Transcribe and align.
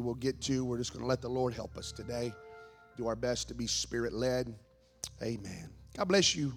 we'll 0.00 0.14
get 0.14 0.40
to. 0.42 0.64
We're 0.64 0.78
just 0.78 0.92
going 0.92 1.02
to 1.02 1.08
let 1.08 1.20
the 1.20 1.28
Lord 1.28 1.54
help 1.54 1.76
us 1.76 1.92
today. 1.92 2.32
Do 2.96 3.06
our 3.06 3.16
best 3.16 3.48
to 3.48 3.54
be 3.54 3.66
spirit 3.66 4.12
led. 4.12 4.54
Amen. 5.22 5.70
God 5.96 6.08
bless 6.08 6.34
you. 6.34 6.52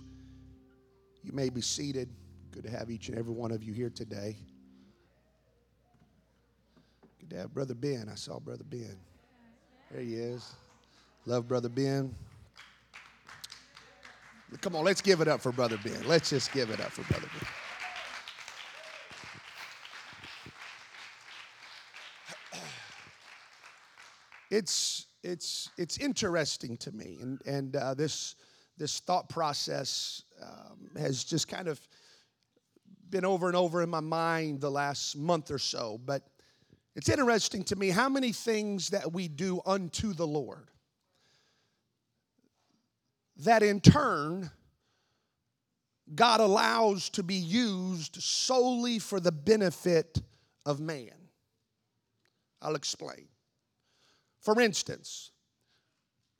You 1.23 1.31
may 1.31 1.49
be 1.49 1.61
seated. 1.61 2.09
Good 2.51 2.63
to 2.63 2.69
have 2.69 2.91
each 2.91 3.09
and 3.09 3.17
every 3.17 3.33
one 3.33 3.51
of 3.51 3.63
you 3.63 3.73
here 3.73 3.89
today. 3.89 4.35
Good 7.19 7.29
to 7.31 7.37
have 7.37 7.53
Brother 7.53 7.73
Ben. 7.73 8.09
I 8.11 8.15
saw 8.15 8.39
Brother 8.39 8.65
Ben. 8.65 8.97
There 9.91 10.01
he 10.01 10.15
is. 10.15 10.53
Love 11.25 11.47
Brother 11.47 11.69
Ben. 11.69 12.13
Come 14.61 14.75
on, 14.75 14.83
let's 14.83 15.01
give 15.01 15.21
it 15.21 15.27
up 15.27 15.41
for 15.41 15.51
Brother 15.51 15.79
Ben. 15.83 16.07
Let's 16.07 16.29
just 16.29 16.51
give 16.51 16.69
it 16.69 16.79
up 16.79 16.91
for 16.91 17.01
Brother 17.11 17.27
Ben. 17.39 17.49
It's 24.53 25.07
it's 25.23 25.69
it's 25.77 25.97
interesting 25.97 26.77
to 26.77 26.91
me, 26.91 27.17
and 27.21 27.41
and 27.45 27.75
uh, 27.75 27.93
this 27.95 28.35
this 28.77 28.99
thought 28.99 29.27
process 29.27 30.23
um, 30.41 30.89
has 30.97 31.23
just 31.23 31.47
kind 31.47 31.67
of 31.67 31.79
been 33.09 33.25
over 33.25 33.47
and 33.47 33.55
over 33.55 33.81
in 33.81 33.89
my 33.89 33.99
mind 33.99 34.61
the 34.61 34.69
last 34.69 35.17
month 35.17 35.49
or 35.49 35.57
so. 35.59 35.99
But 36.05 36.23
it's 36.95 37.09
interesting 37.09 37.63
to 37.65 37.75
me 37.75 37.89
how 37.89 38.09
many 38.09 38.31
things 38.31 38.89
that 38.89 39.11
we 39.11 39.27
do 39.27 39.59
unto 39.65 40.13
the 40.13 40.27
Lord 40.27 40.69
that 43.37 43.63
in 43.63 43.81
turn 43.81 44.51
God 46.13 46.41
allows 46.41 47.09
to 47.11 47.23
be 47.23 47.35
used 47.35 48.21
solely 48.21 48.99
for 48.99 49.19
the 49.19 49.31
benefit 49.31 50.21
of 50.65 50.79
man. 50.79 51.09
I'll 52.61 52.75
explain. 52.75 53.27
For 54.43 54.59
instance, 54.59 55.31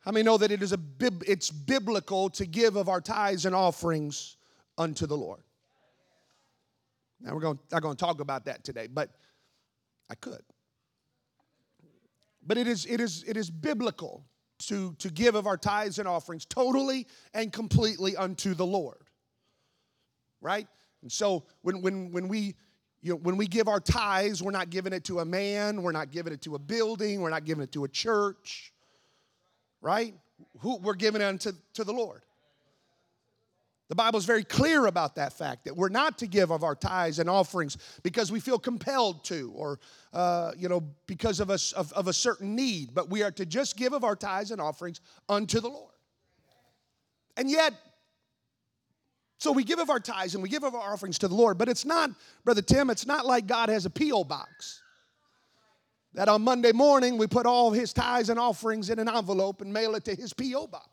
how 0.01 0.11
many 0.11 0.23
know 0.23 0.37
that 0.37 0.51
it 0.51 0.61
is 0.61 0.73
a 0.73 0.77
bib- 0.77 1.23
it's 1.25 1.49
biblical 1.49 2.29
to 2.31 2.45
give 2.45 2.75
of 2.75 2.89
our 2.89 2.99
tithes 2.99 3.45
and 3.45 3.55
offerings 3.55 4.35
unto 4.77 5.07
the 5.07 5.15
Lord? 5.15 5.41
Now 7.21 7.33
we're 7.33 7.39
going 7.39 7.59
not 7.71 7.81
going 7.81 7.95
to 7.95 8.05
talk 8.05 8.19
about 8.19 8.45
that 8.45 8.65
today, 8.65 8.87
but 8.87 9.09
I 10.09 10.15
could. 10.15 10.41
But 12.45 12.57
it 12.57 12.67
is 12.67 12.85
it 12.85 12.99
is 12.99 13.23
it 13.25 13.37
is 13.37 13.49
biblical 13.49 14.25
to 14.67 14.93
to 14.99 15.09
give 15.09 15.35
of 15.35 15.47
our 15.47 15.57
tithes 15.57 15.99
and 15.99 16.07
offerings 16.07 16.43
totally 16.43 17.07
and 17.33 17.53
completely 17.53 18.17
unto 18.17 18.53
the 18.53 18.65
Lord. 18.65 19.07
Right? 20.41 20.67
And 21.01 21.09
so 21.09 21.45
when 21.61 21.81
when 21.81 22.11
when 22.11 22.27
we 22.27 22.55
you 23.03 23.11
know, 23.11 23.17
when 23.17 23.35
we 23.35 23.47
give 23.47 23.67
our 23.67 23.81
tithes, 23.81 24.41
we're 24.41 24.51
not 24.51 24.69
giving 24.69 24.93
it 24.93 25.03
to 25.03 25.19
a 25.19 25.25
man, 25.25 25.83
we're 25.83 25.91
not 25.91 26.09
giving 26.09 26.31
it 26.31 26.41
to 26.43 26.55
a 26.55 26.59
building, 26.59 27.19
we're 27.21 27.29
not 27.29 27.43
giving 27.43 27.61
it 27.61 27.73
to 27.73 27.83
a 27.83 27.87
church, 27.89 28.71
right? 29.81 30.15
Who, 30.59 30.77
we're 30.77 30.93
giving 30.95 31.21
it 31.21 31.25
unto 31.25 31.51
to 31.73 31.83
the 31.83 31.91
Lord. 31.91 32.21
The 33.89 33.95
Bible 33.95 34.17
is 34.17 34.25
very 34.25 34.45
clear 34.45 34.85
about 34.85 35.15
that 35.15 35.33
fact 35.33 35.65
that 35.65 35.75
we're 35.75 35.89
not 35.89 36.17
to 36.19 36.27
give 36.27 36.49
of 36.49 36.63
our 36.63 36.75
tithes 36.75 37.19
and 37.19 37.29
offerings 37.29 37.77
because 38.01 38.31
we 38.31 38.39
feel 38.39 38.57
compelled 38.57 39.25
to 39.25 39.51
or, 39.53 39.79
uh, 40.13 40.53
you 40.57 40.69
know, 40.69 40.81
because 41.05 41.41
of 41.41 41.49
a, 41.49 41.59
of, 41.75 41.91
of 41.91 42.07
a 42.07 42.13
certain 42.13 42.55
need, 42.55 42.93
but 42.93 43.09
we 43.09 43.21
are 43.21 43.31
to 43.31 43.45
just 43.45 43.75
give 43.75 43.91
of 43.91 44.05
our 44.05 44.15
tithes 44.15 44.51
and 44.51 44.61
offerings 44.61 45.01
unto 45.27 45.59
the 45.59 45.67
Lord. 45.67 45.91
And 47.35 47.51
yet, 47.51 47.73
so 49.43 49.51
we 49.51 49.65
give 49.65 49.79
of 49.79 49.89
our 49.89 49.99
tithes 49.99 50.35
and 50.35 50.41
we 50.41 50.47
give 50.47 50.63
of 50.63 50.73
our 50.73 50.93
offerings 50.93 51.19
to 51.19 51.27
the 51.27 51.35
Lord, 51.35 51.57
but 51.57 51.67
it's 51.67 51.83
not, 51.83 52.11
Brother 52.45 52.61
Tim, 52.61 52.89
it's 52.89 53.05
not 53.05 53.25
like 53.25 53.45
God 53.45 53.67
has 53.67 53.85
a 53.85 53.89
P.O. 53.89 54.23
box. 54.23 54.81
That 56.13 56.29
on 56.29 56.43
Monday 56.43 56.71
morning 56.71 57.17
we 57.17 57.27
put 57.27 57.45
all 57.45 57.71
his 57.71 57.91
tithes 57.91 58.29
and 58.29 58.39
offerings 58.39 58.89
in 58.89 58.99
an 58.99 59.09
envelope 59.09 59.59
and 59.59 59.73
mail 59.73 59.95
it 59.95 60.05
to 60.05 60.15
his 60.15 60.31
P.O. 60.31 60.67
box. 60.67 60.87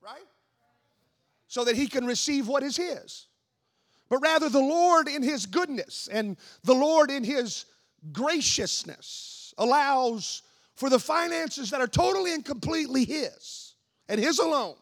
Right? 0.00 0.22
So 1.48 1.64
that 1.64 1.74
he 1.74 1.88
can 1.88 2.06
receive 2.06 2.46
what 2.46 2.62
is 2.62 2.76
his. 2.76 3.26
But 4.08 4.18
rather, 4.18 4.48
the 4.48 4.60
Lord 4.60 5.08
in 5.08 5.24
his 5.24 5.46
goodness 5.46 6.08
and 6.12 6.36
the 6.62 6.74
Lord 6.74 7.10
in 7.10 7.24
his 7.24 7.64
graciousness 8.12 9.54
allows 9.58 10.42
for 10.76 10.88
the 10.88 11.00
finances 11.00 11.70
that 11.70 11.80
are 11.80 11.88
totally 11.88 12.32
and 12.32 12.44
completely 12.44 13.04
his 13.04 13.74
and 14.08 14.20
his 14.20 14.38
alone 14.38 14.76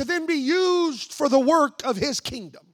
to 0.00 0.06
then 0.06 0.24
be 0.24 0.32
used 0.32 1.12
for 1.12 1.28
the 1.28 1.38
work 1.38 1.84
of 1.84 1.94
his 1.94 2.20
kingdom, 2.20 2.64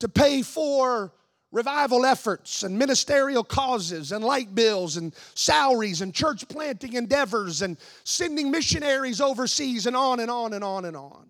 to 0.00 0.06
pay 0.06 0.42
for 0.42 1.14
revival 1.50 2.04
efforts 2.04 2.62
and 2.62 2.78
ministerial 2.78 3.42
causes 3.42 4.12
and 4.12 4.22
light 4.22 4.54
bills 4.54 4.98
and 4.98 5.14
salaries 5.32 6.02
and 6.02 6.12
church 6.12 6.46
planting 6.46 6.92
endeavors 6.92 7.62
and 7.62 7.78
sending 8.04 8.50
missionaries 8.50 9.22
overseas 9.22 9.86
and 9.86 9.96
on 9.96 10.20
and 10.20 10.30
on 10.30 10.52
and 10.52 10.62
on 10.62 10.84
and 10.84 10.94
on. 10.94 11.26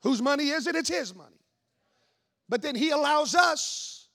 Whose 0.00 0.22
money 0.22 0.48
is 0.48 0.66
it? 0.66 0.74
It's 0.74 0.88
his 0.88 1.14
money. 1.14 1.36
But 2.48 2.62
then 2.62 2.74
he 2.74 2.88
allows 2.88 3.34
us 3.34 4.08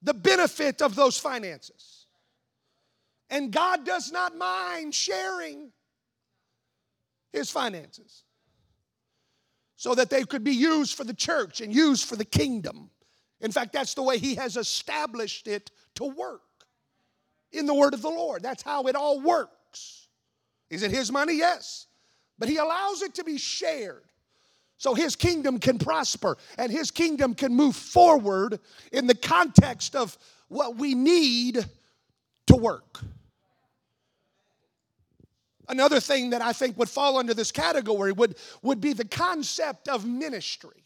the 0.00 0.14
benefit 0.14 0.80
of 0.80 0.94
those 0.94 1.18
finances. 1.18 2.06
And 3.30 3.50
God 3.50 3.84
does 3.84 4.12
not 4.12 4.36
mind 4.36 4.94
sharing 4.94 5.72
his 7.32 7.50
finances 7.50 8.22
so 9.80 9.94
that 9.94 10.10
they 10.10 10.24
could 10.24 10.44
be 10.44 10.52
used 10.52 10.94
for 10.94 11.04
the 11.04 11.14
church 11.14 11.62
and 11.62 11.74
used 11.74 12.06
for 12.06 12.14
the 12.14 12.24
kingdom. 12.26 12.90
In 13.40 13.50
fact, 13.50 13.72
that's 13.72 13.94
the 13.94 14.02
way 14.02 14.18
He 14.18 14.34
has 14.34 14.58
established 14.58 15.48
it 15.48 15.70
to 15.94 16.04
work 16.04 16.42
in 17.50 17.64
the 17.64 17.72
word 17.72 17.94
of 17.94 18.02
the 18.02 18.10
Lord. 18.10 18.42
That's 18.42 18.62
how 18.62 18.88
it 18.88 18.94
all 18.94 19.22
works. 19.22 20.08
Is 20.68 20.82
it 20.82 20.90
His 20.90 21.10
money? 21.10 21.38
Yes. 21.38 21.86
But 22.38 22.50
He 22.50 22.58
allows 22.58 23.00
it 23.00 23.14
to 23.14 23.24
be 23.24 23.38
shared 23.38 24.04
so 24.76 24.92
His 24.92 25.16
kingdom 25.16 25.58
can 25.58 25.78
prosper 25.78 26.36
and 26.58 26.70
His 26.70 26.90
kingdom 26.90 27.34
can 27.34 27.56
move 27.56 27.74
forward 27.74 28.60
in 28.92 29.06
the 29.06 29.14
context 29.14 29.96
of 29.96 30.18
what 30.48 30.76
we 30.76 30.94
need 30.94 31.64
to 32.48 32.54
work. 32.54 33.00
Another 35.70 36.00
thing 36.00 36.30
that 36.30 36.42
I 36.42 36.52
think 36.52 36.76
would 36.78 36.90
fall 36.90 37.16
under 37.16 37.32
this 37.32 37.52
category 37.52 38.10
would, 38.10 38.34
would 38.60 38.80
be 38.80 38.92
the 38.92 39.04
concept 39.04 39.86
of 39.86 40.04
ministry. 40.04 40.84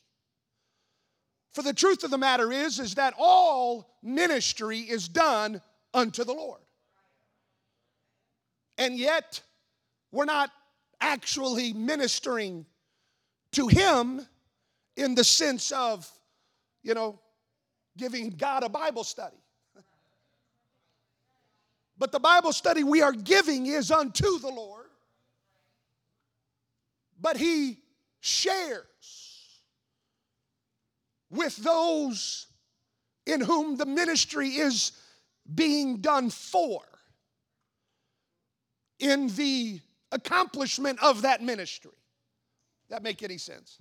For 1.53 1.63
the 1.63 1.73
truth 1.73 2.05
of 2.05 2.11
the 2.11 2.19
matter 2.19 2.53
is, 2.53 2.79
is 2.79 2.97
that 2.97 3.15
all 3.17 3.97
ministry 4.03 4.81
is 4.81 5.09
done 5.09 5.63
unto 5.95 6.23
the 6.23 6.35
Lord. 6.35 6.61
And 8.77 8.99
yet, 8.99 9.41
we're 10.13 10.27
not 10.27 10.51
actually 11.01 11.73
ministering 11.73 12.67
to 13.53 13.69
Him 13.69 14.27
in 14.99 15.15
the 15.15 15.25
sense 15.25 15.73
of, 15.73 16.11
you 16.83 16.93
know, 16.93 17.19
giving 17.97 18.31
God 18.31 18.65
a 18.65 18.69
Bible 18.69 19.05
study. 19.05 19.44
But 22.05 22.13
the 22.13 22.21
Bible 22.21 22.53
study 22.53 22.85
we 22.85 23.01
are 23.01 23.15
giving 23.15 23.65
is 23.65 23.91
unto 23.91 24.39
the 24.39 24.51
Lord. 24.51 24.89
But 27.19 27.39
He 27.39 27.79
shares 28.21 28.85
with 31.31 31.57
those 31.57 32.47
in 33.25 33.41
whom 33.41 33.79
the 33.79 33.87
ministry 33.87 34.51
is 34.51 34.93
being 35.55 36.03
done 36.03 36.29
for 36.29 36.83
in 38.99 39.29
the 39.29 39.81
accomplishment 40.13 41.03
of 41.03 41.23
that 41.23 41.43
ministry. 41.43 41.91
That 42.91 43.03
make 43.03 43.23
any 43.23 43.39
sense? 43.39 43.79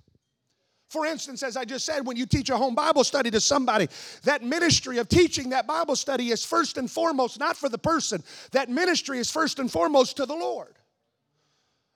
For 0.90 1.06
instance, 1.06 1.42
as 1.42 1.56
I 1.56 1.64
just 1.64 1.84
said, 1.84 2.06
when 2.06 2.16
you 2.16 2.26
teach 2.26 2.50
a 2.50 2.56
home 2.56 2.74
Bible 2.74 3.04
study 3.04 3.30
to 3.30 3.40
somebody, 3.40 3.88
that 4.22 4.42
ministry 4.42 4.98
of 4.98 5.08
teaching 5.08 5.50
that 5.50 5.66
Bible 5.66 5.96
study 5.96 6.30
is 6.30 6.44
first 6.44 6.78
and 6.78 6.90
foremost 6.90 7.38
not 7.40 7.56
for 7.56 7.68
the 7.68 7.78
person, 7.78 8.22
that 8.52 8.68
ministry 8.68 9.18
is 9.18 9.30
first 9.30 9.58
and 9.58 9.70
foremost 9.70 10.18
to 10.18 10.26
the 10.26 10.34
Lord. 10.34 10.74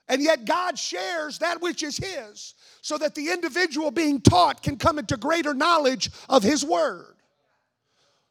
And 0.08 0.22
yet, 0.22 0.46
God 0.46 0.78
shares 0.78 1.38
that 1.38 1.60
which 1.60 1.82
is 1.82 1.98
His 1.98 2.54
so 2.80 2.96
that 2.98 3.14
the 3.14 3.30
individual 3.30 3.90
being 3.90 4.20
taught 4.20 4.62
can 4.62 4.76
come 4.76 4.98
into 4.98 5.18
greater 5.18 5.52
knowledge 5.52 6.10
of 6.30 6.42
His 6.42 6.64
Word. 6.64 7.14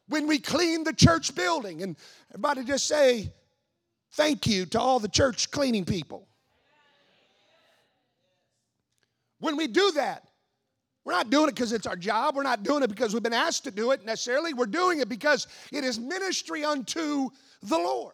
When 0.08 0.26
we 0.26 0.38
clean 0.38 0.84
the 0.84 0.92
church 0.92 1.34
building, 1.34 1.82
and 1.82 1.96
everybody 2.30 2.64
just 2.64 2.86
say, 2.86 3.32
Thank 4.12 4.46
you 4.46 4.66
to 4.66 4.80
all 4.80 4.98
the 4.98 5.08
church 5.08 5.50
cleaning 5.50 5.84
people. 5.84 6.26
When 9.38 9.56
we 9.56 9.66
do 9.66 9.92
that, 9.92 10.27
we're 11.08 11.14
not 11.14 11.30
doing 11.30 11.48
it 11.48 11.54
because 11.54 11.72
it's 11.72 11.86
our 11.86 11.96
job. 11.96 12.36
We're 12.36 12.42
not 12.42 12.62
doing 12.62 12.82
it 12.82 12.90
because 12.90 13.14
we've 13.14 13.22
been 13.22 13.32
asked 13.32 13.64
to 13.64 13.70
do 13.70 13.92
it 13.92 14.04
necessarily. 14.04 14.52
We're 14.52 14.66
doing 14.66 15.00
it 15.00 15.08
because 15.08 15.46
it 15.72 15.82
is 15.82 15.98
ministry 15.98 16.64
unto 16.64 17.30
the 17.62 17.78
Lord. 17.78 18.12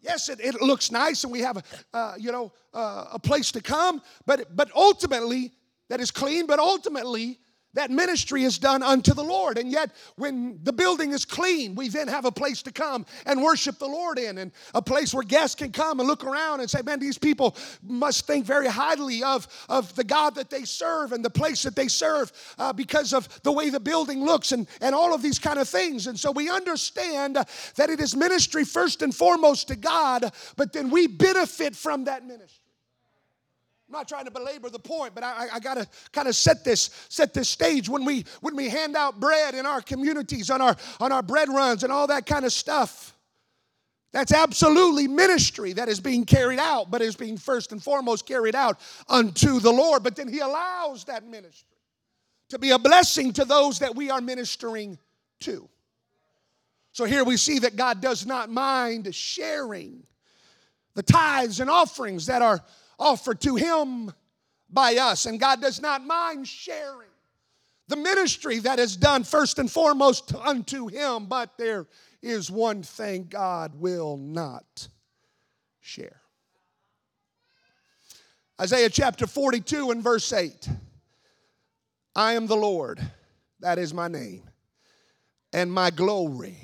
Yes, 0.00 0.30
it, 0.30 0.40
it 0.40 0.54
looks 0.62 0.90
nice 0.90 1.24
and 1.24 1.30
we 1.30 1.40
have, 1.40 1.58
a, 1.58 1.62
uh, 1.92 2.14
you 2.18 2.32
know, 2.32 2.50
uh, 2.72 3.08
a 3.12 3.18
place 3.18 3.52
to 3.52 3.60
come, 3.60 4.00
but, 4.24 4.56
but 4.56 4.70
ultimately, 4.74 5.52
that 5.90 6.00
is 6.00 6.10
clean, 6.10 6.46
but 6.46 6.58
ultimately, 6.58 7.40
that 7.78 7.90
ministry 7.92 8.42
is 8.42 8.58
done 8.58 8.82
unto 8.82 9.14
the 9.14 9.22
Lord. 9.22 9.56
And 9.56 9.70
yet, 9.70 9.92
when 10.16 10.58
the 10.64 10.72
building 10.72 11.12
is 11.12 11.24
clean, 11.24 11.76
we 11.76 11.88
then 11.88 12.08
have 12.08 12.24
a 12.24 12.32
place 12.32 12.60
to 12.62 12.72
come 12.72 13.06
and 13.24 13.40
worship 13.40 13.78
the 13.78 13.86
Lord 13.86 14.18
in, 14.18 14.38
and 14.38 14.50
a 14.74 14.82
place 14.82 15.14
where 15.14 15.22
guests 15.22 15.54
can 15.54 15.70
come 15.70 16.00
and 16.00 16.08
look 16.08 16.24
around 16.24 16.60
and 16.60 16.68
say, 16.68 16.82
Man, 16.82 16.98
these 16.98 17.18
people 17.18 17.56
must 17.82 18.26
think 18.26 18.44
very 18.44 18.66
highly 18.66 19.22
of, 19.22 19.46
of 19.68 19.94
the 19.94 20.02
God 20.02 20.34
that 20.34 20.50
they 20.50 20.64
serve 20.64 21.12
and 21.12 21.24
the 21.24 21.30
place 21.30 21.62
that 21.62 21.76
they 21.76 21.86
serve 21.86 22.32
uh, 22.58 22.72
because 22.72 23.12
of 23.12 23.28
the 23.42 23.52
way 23.52 23.70
the 23.70 23.80
building 23.80 24.24
looks 24.24 24.50
and, 24.50 24.66
and 24.80 24.94
all 24.94 25.14
of 25.14 25.22
these 25.22 25.38
kind 25.38 25.60
of 25.60 25.68
things. 25.68 26.08
And 26.08 26.18
so 26.18 26.32
we 26.32 26.50
understand 26.50 27.36
that 27.36 27.90
it 27.90 28.00
is 28.00 28.16
ministry 28.16 28.64
first 28.64 29.02
and 29.02 29.14
foremost 29.14 29.68
to 29.68 29.76
God, 29.76 30.32
but 30.56 30.72
then 30.72 30.90
we 30.90 31.06
benefit 31.06 31.76
from 31.76 32.04
that 32.04 32.26
ministry. 32.26 32.67
I'm 33.88 33.92
not 33.92 34.06
trying 34.06 34.26
to 34.26 34.30
belabor 34.30 34.68
the 34.68 34.78
point, 34.78 35.14
but 35.14 35.24
I, 35.24 35.46
I 35.54 35.60
gotta 35.60 35.86
kind 36.12 36.28
of 36.28 36.36
set 36.36 36.62
this 36.62 36.90
set 37.08 37.32
this 37.32 37.48
stage 37.48 37.88
when 37.88 38.04
we 38.04 38.26
when 38.42 38.54
we 38.54 38.68
hand 38.68 38.96
out 38.96 39.18
bread 39.18 39.54
in 39.54 39.64
our 39.64 39.80
communities 39.80 40.50
on 40.50 40.60
our 40.60 40.76
on 41.00 41.10
our 41.10 41.22
bread 41.22 41.48
runs 41.48 41.84
and 41.84 41.92
all 41.92 42.06
that 42.08 42.26
kind 42.26 42.44
of 42.44 42.52
stuff. 42.52 43.14
That's 44.12 44.32
absolutely 44.32 45.08
ministry 45.08 45.72
that 45.74 45.88
is 45.88 46.00
being 46.00 46.26
carried 46.26 46.58
out, 46.58 46.90
but 46.90 47.00
is 47.00 47.16
being 47.16 47.38
first 47.38 47.72
and 47.72 47.82
foremost 47.82 48.26
carried 48.26 48.54
out 48.54 48.78
unto 49.08 49.58
the 49.58 49.70
Lord. 49.70 50.02
But 50.02 50.16
then 50.16 50.28
He 50.28 50.40
allows 50.40 51.04
that 51.04 51.26
ministry 51.26 51.78
to 52.50 52.58
be 52.58 52.72
a 52.72 52.78
blessing 52.78 53.32
to 53.34 53.46
those 53.46 53.78
that 53.78 53.96
we 53.96 54.10
are 54.10 54.20
ministering 54.20 54.98
to. 55.40 55.66
So 56.92 57.06
here 57.06 57.24
we 57.24 57.38
see 57.38 57.58
that 57.60 57.76
God 57.76 58.02
does 58.02 58.26
not 58.26 58.50
mind 58.50 59.14
sharing 59.14 60.02
the 60.94 61.02
tithes 61.02 61.60
and 61.60 61.70
offerings 61.70 62.26
that 62.26 62.42
are 62.42 62.62
offered 62.98 63.40
to 63.42 63.56
Him 63.56 64.12
by 64.70 64.96
us. 64.96 65.26
And 65.26 65.40
God 65.40 65.60
does 65.60 65.80
not 65.80 66.04
mind 66.04 66.46
sharing 66.46 67.08
the 67.88 67.96
ministry 67.96 68.58
that 68.60 68.78
is 68.78 68.96
done 68.96 69.24
first 69.24 69.58
and 69.58 69.70
foremost 69.70 70.34
unto 70.34 70.88
Him. 70.88 71.26
But 71.26 71.56
there 71.56 71.86
is 72.22 72.50
one 72.50 72.82
thing 72.82 73.26
God 73.28 73.74
will 73.74 74.16
not 74.16 74.88
share. 75.80 76.20
Isaiah 78.60 78.90
chapter 78.90 79.26
42 79.26 79.92
and 79.92 80.02
verse 80.02 80.32
8 80.32 80.68
I 82.16 82.32
am 82.32 82.48
the 82.48 82.56
Lord, 82.56 83.00
that 83.60 83.78
is 83.78 83.94
my 83.94 84.08
name, 84.08 84.42
and 85.52 85.72
my 85.72 85.90
glory 85.90 86.56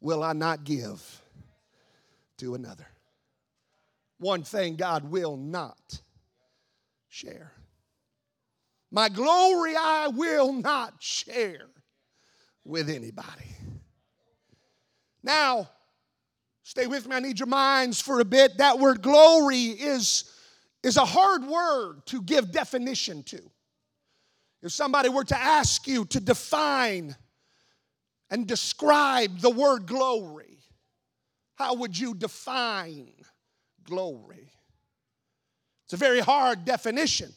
will 0.00 0.22
I 0.22 0.32
not 0.32 0.64
give 0.64 1.22
to 2.38 2.54
another 2.54 2.86
one 4.22 4.44
thing 4.44 4.76
God 4.76 5.10
will 5.10 5.36
not 5.36 6.00
share. 7.08 7.52
My 8.90 9.08
glory 9.08 9.74
I 9.76 10.08
will 10.08 10.52
not 10.52 10.94
share 11.00 11.66
with 12.64 12.88
anybody. 12.88 13.56
Now, 15.22 15.68
stay 16.62 16.86
with 16.86 17.06
me. 17.06 17.16
I 17.16 17.20
need 17.20 17.38
your 17.38 17.48
minds 17.48 18.00
for 18.00 18.20
a 18.20 18.24
bit. 18.24 18.58
That 18.58 18.78
word 18.78 19.02
glory 19.02 19.64
is, 19.64 20.30
is 20.82 20.96
a 20.96 21.04
hard 21.04 21.44
word 21.44 22.06
to 22.06 22.22
give 22.22 22.52
definition 22.52 23.22
to. 23.24 23.40
If 24.62 24.72
somebody 24.72 25.08
were 25.08 25.24
to 25.24 25.38
ask 25.38 25.86
you 25.88 26.04
to 26.06 26.20
define 26.20 27.16
and 28.30 28.46
describe 28.46 29.40
the 29.40 29.50
word 29.50 29.86
glory, 29.86 30.58
how 31.56 31.74
would 31.74 31.98
you 31.98 32.14
define 32.14 33.12
glory. 33.84 34.50
It's 35.84 35.92
a 35.92 35.96
very 35.96 36.20
hard 36.20 36.64
definition. 36.64 37.32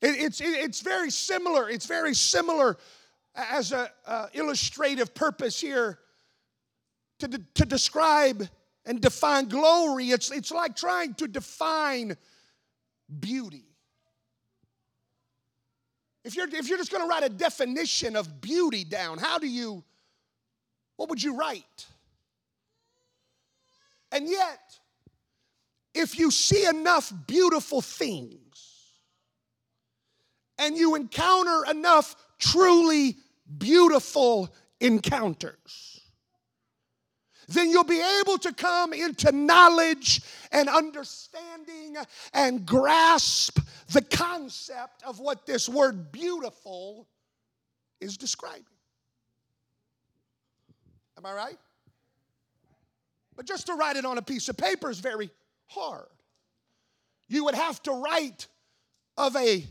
It, 0.00 0.16
it's, 0.20 0.40
it, 0.40 0.46
it's 0.46 0.80
very 0.80 1.10
similar. 1.10 1.68
It's 1.68 1.86
very 1.86 2.14
similar 2.14 2.76
as 3.34 3.72
an 3.72 3.88
illustrative 4.32 5.14
purpose 5.14 5.60
here 5.60 5.98
to, 7.18 7.28
de- 7.28 7.44
to 7.54 7.64
describe 7.64 8.48
and 8.86 9.00
define 9.00 9.48
glory. 9.48 10.10
It's, 10.10 10.30
it's 10.30 10.52
like 10.52 10.76
trying 10.76 11.14
to 11.14 11.26
define 11.26 12.16
beauty. 13.20 13.64
If 16.24 16.36
you're, 16.36 16.48
if 16.48 16.68
you're 16.68 16.78
just 16.78 16.90
going 16.90 17.02
to 17.02 17.08
write 17.08 17.24
a 17.24 17.28
definition 17.28 18.16
of 18.16 18.40
beauty 18.40 18.84
down, 18.84 19.18
how 19.18 19.38
do 19.38 19.46
you, 19.46 19.84
what 20.96 21.10
would 21.10 21.22
you 21.22 21.36
write? 21.36 21.86
And 24.14 24.28
yet, 24.28 24.78
if 25.92 26.18
you 26.20 26.30
see 26.30 26.64
enough 26.66 27.12
beautiful 27.26 27.80
things 27.80 28.92
and 30.56 30.76
you 30.76 30.94
encounter 30.94 31.64
enough 31.68 32.14
truly 32.38 33.16
beautiful 33.58 34.54
encounters, 34.80 36.00
then 37.48 37.70
you'll 37.70 37.82
be 37.82 38.02
able 38.20 38.38
to 38.38 38.52
come 38.52 38.92
into 38.92 39.32
knowledge 39.32 40.22
and 40.52 40.68
understanding 40.68 41.96
and 42.32 42.64
grasp 42.64 43.58
the 43.90 44.00
concept 44.00 45.02
of 45.04 45.18
what 45.18 45.44
this 45.44 45.68
word 45.68 46.12
beautiful 46.12 47.08
is 48.00 48.16
describing. 48.16 48.62
Am 51.18 51.26
I 51.26 51.32
right? 51.32 51.58
But 53.36 53.46
just 53.46 53.66
to 53.66 53.74
write 53.74 53.96
it 53.96 54.04
on 54.04 54.18
a 54.18 54.22
piece 54.22 54.48
of 54.48 54.56
paper 54.56 54.90
is 54.90 55.00
very 55.00 55.30
hard. 55.66 56.06
You 57.28 57.44
would 57.44 57.54
have 57.54 57.82
to 57.84 57.92
write 57.92 58.46
of 59.16 59.34
a 59.36 59.64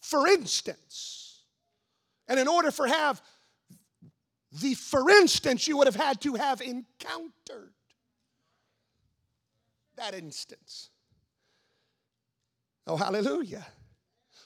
for 0.00 0.26
instance. 0.26 1.42
And 2.28 2.38
in 2.38 2.48
order 2.48 2.70
for 2.70 2.86
have 2.86 3.22
the 4.60 4.74
for 4.74 5.08
instance, 5.10 5.66
you 5.66 5.78
would 5.78 5.86
have 5.86 5.96
had 5.96 6.20
to 6.22 6.34
have 6.34 6.60
encountered 6.60 7.72
that 9.96 10.14
instance. 10.14 10.90
Oh, 12.86 12.96
hallelujah. 12.96 13.64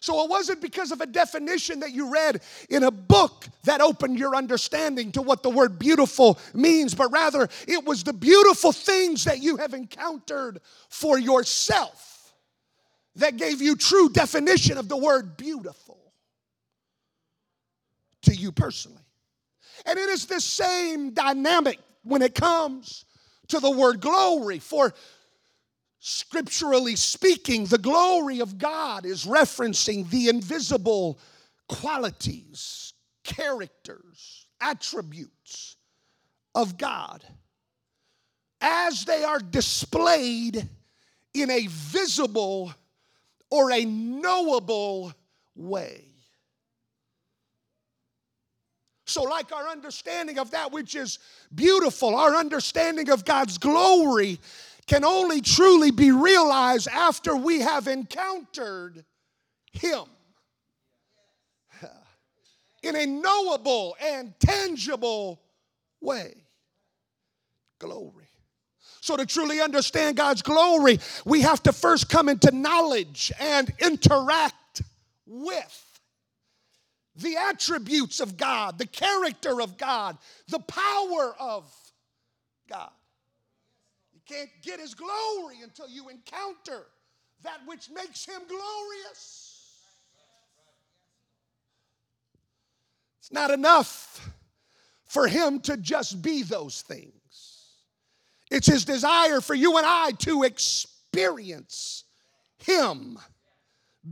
So 0.01 0.23
it 0.23 0.31
wasn't 0.31 0.61
because 0.61 0.93
of 0.93 1.01
a 1.01 1.07
definition 1.07 1.81
that 1.81 1.93
you 1.93 2.13
read 2.13 2.43
in 2.69 2.85
a 2.85 2.91
book 2.91 3.47
that 3.65 3.81
opened 3.81 4.19
your 4.19 4.37
understanding 4.37 5.13
to 5.13 5.23
what 5.23 5.43
the 5.43 5.51
word 5.51 5.79
beautiful 5.79 6.39
means, 6.55 6.95
but 6.95 7.11
rather 7.11 7.49
it 7.67 7.85
was 7.85 8.05
the 8.05 8.13
beautiful 8.13 8.73
things 8.73 9.25
that 9.25 9.43
you 9.43 9.57
have 9.57 9.75
encountered 9.75 10.61
for 10.89 11.19
yourself 11.19 12.35
that 13.17 13.37
gave 13.37 13.63
you 13.63 13.77
true 13.77 14.09
definition 14.09 14.79
of 14.79 14.89
the 14.89 14.97
word 14.97 15.37
beautiful 15.37 15.99
to 18.23 18.35
you 18.35 18.53
personally. 18.53 19.03
And 19.87 19.99
it 19.99 20.09
is 20.09 20.27
the 20.27 20.41
same 20.41 21.11
dynamic 21.11 21.79
when 22.03 22.23
it 22.23 22.35
comes 22.35 23.05
to 23.49 23.61
the 23.61 23.71
word 23.71 24.01
glory. 24.01 24.59
For 24.59 24.93
scripturally 26.09 26.95
speaking, 26.95 27.65
the 27.65 27.79
glory 27.79 28.39
of 28.39 28.59
God 28.59 29.05
is 29.05 29.27
referencing 29.27 30.09
the 30.09 30.29
invisible 30.29 31.19
qualities, 31.69 32.93
characters, 33.25 34.47
attributes 34.61 35.75
of 36.55 36.79
God 36.79 37.25
as 38.61 39.05
they 39.05 39.25
are 39.25 39.41
displayed 39.41 40.69
in 41.35 41.51
a 41.51 41.67
visible 41.67 42.73
or 43.51 43.73
a 43.73 43.85
knowable 43.85 45.13
way. 45.57 46.05
So, 49.07 49.25
like 49.25 49.51
our 49.51 49.67
understanding 49.69 50.39
of 50.39 50.53
that 50.53 50.71
which 50.71 50.95
is 50.95 51.19
beautiful, 51.53 52.15
our 52.15 52.37
understanding 52.37 53.11
of 53.11 53.25
God's 53.25 53.59
glory 53.59 54.39
can 54.87 55.05
only 55.05 55.41
truly 55.41 55.91
be 55.91 56.13
realized 56.13 56.89
after 56.89 57.35
we 57.37 57.61
have 57.61 57.89
encountered 57.89 59.05
Him 59.73 60.05
in 62.83 62.95
a 62.95 63.07
knowable 63.07 63.97
and 64.01 64.33
tangible 64.39 65.41
way. 66.01 66.35
Glory. 67.79 68.29
So, 69.01 69.17
to 69.17 69.27
truly 69.27 69.61
understand 69.61 70.17
God's 70.17 70.43
glory, 70.43 70.99
we 71.25 71.43
have 71.43 71.63
to 71.65 71.73
first 71.73 72.09
come 72.09 72.29
into 72.29 72.51
knowledge 72.53 73.33
and 73.39 73.73
interact 73.81 74.83
with 75.27 76.01
the 77.17 77.37
attributes 77.37 78.21
of 78.21 78.37
God, 78.37 78.79
the 78.79 78.87
character 78.87 79.61
of 79.61 79.77
God, 79.77 80.19
the 80.49 80.59
power 80.59 81.35
of 81.39 81.73
God 82.69 82.91
can't 84.29 84.51
get 84.63 84.81
his 84.81 84.95
glory 84.95 85.57
until 85.63 85.89
you 85.89 86.09
encounter 86.09 86.87
that 87.43 87.61
which 87.67 87.91
makes 87.91 88.25
him 88.25 88.41
glorious. 88.49 89.53
It's 93.21 93.33
not 93.33 93.51
enough 93.51 94.31
for 95.05 95.27
him 95.27 95.61
to 95.61 95.77
just 95.77 96.23
be 96.23 96.43
those 96.43 96.83
things. 96.83 97.13
It's 98.51 98.67
his 98.67 98.85
desire 98.85 99.41
for 99.41 99.55
you 99.55 99.77
and 99.77 99.87
I 99.87 100.13
to 100.21 100.45
experience 100.45 102.05
him 102.59 103.19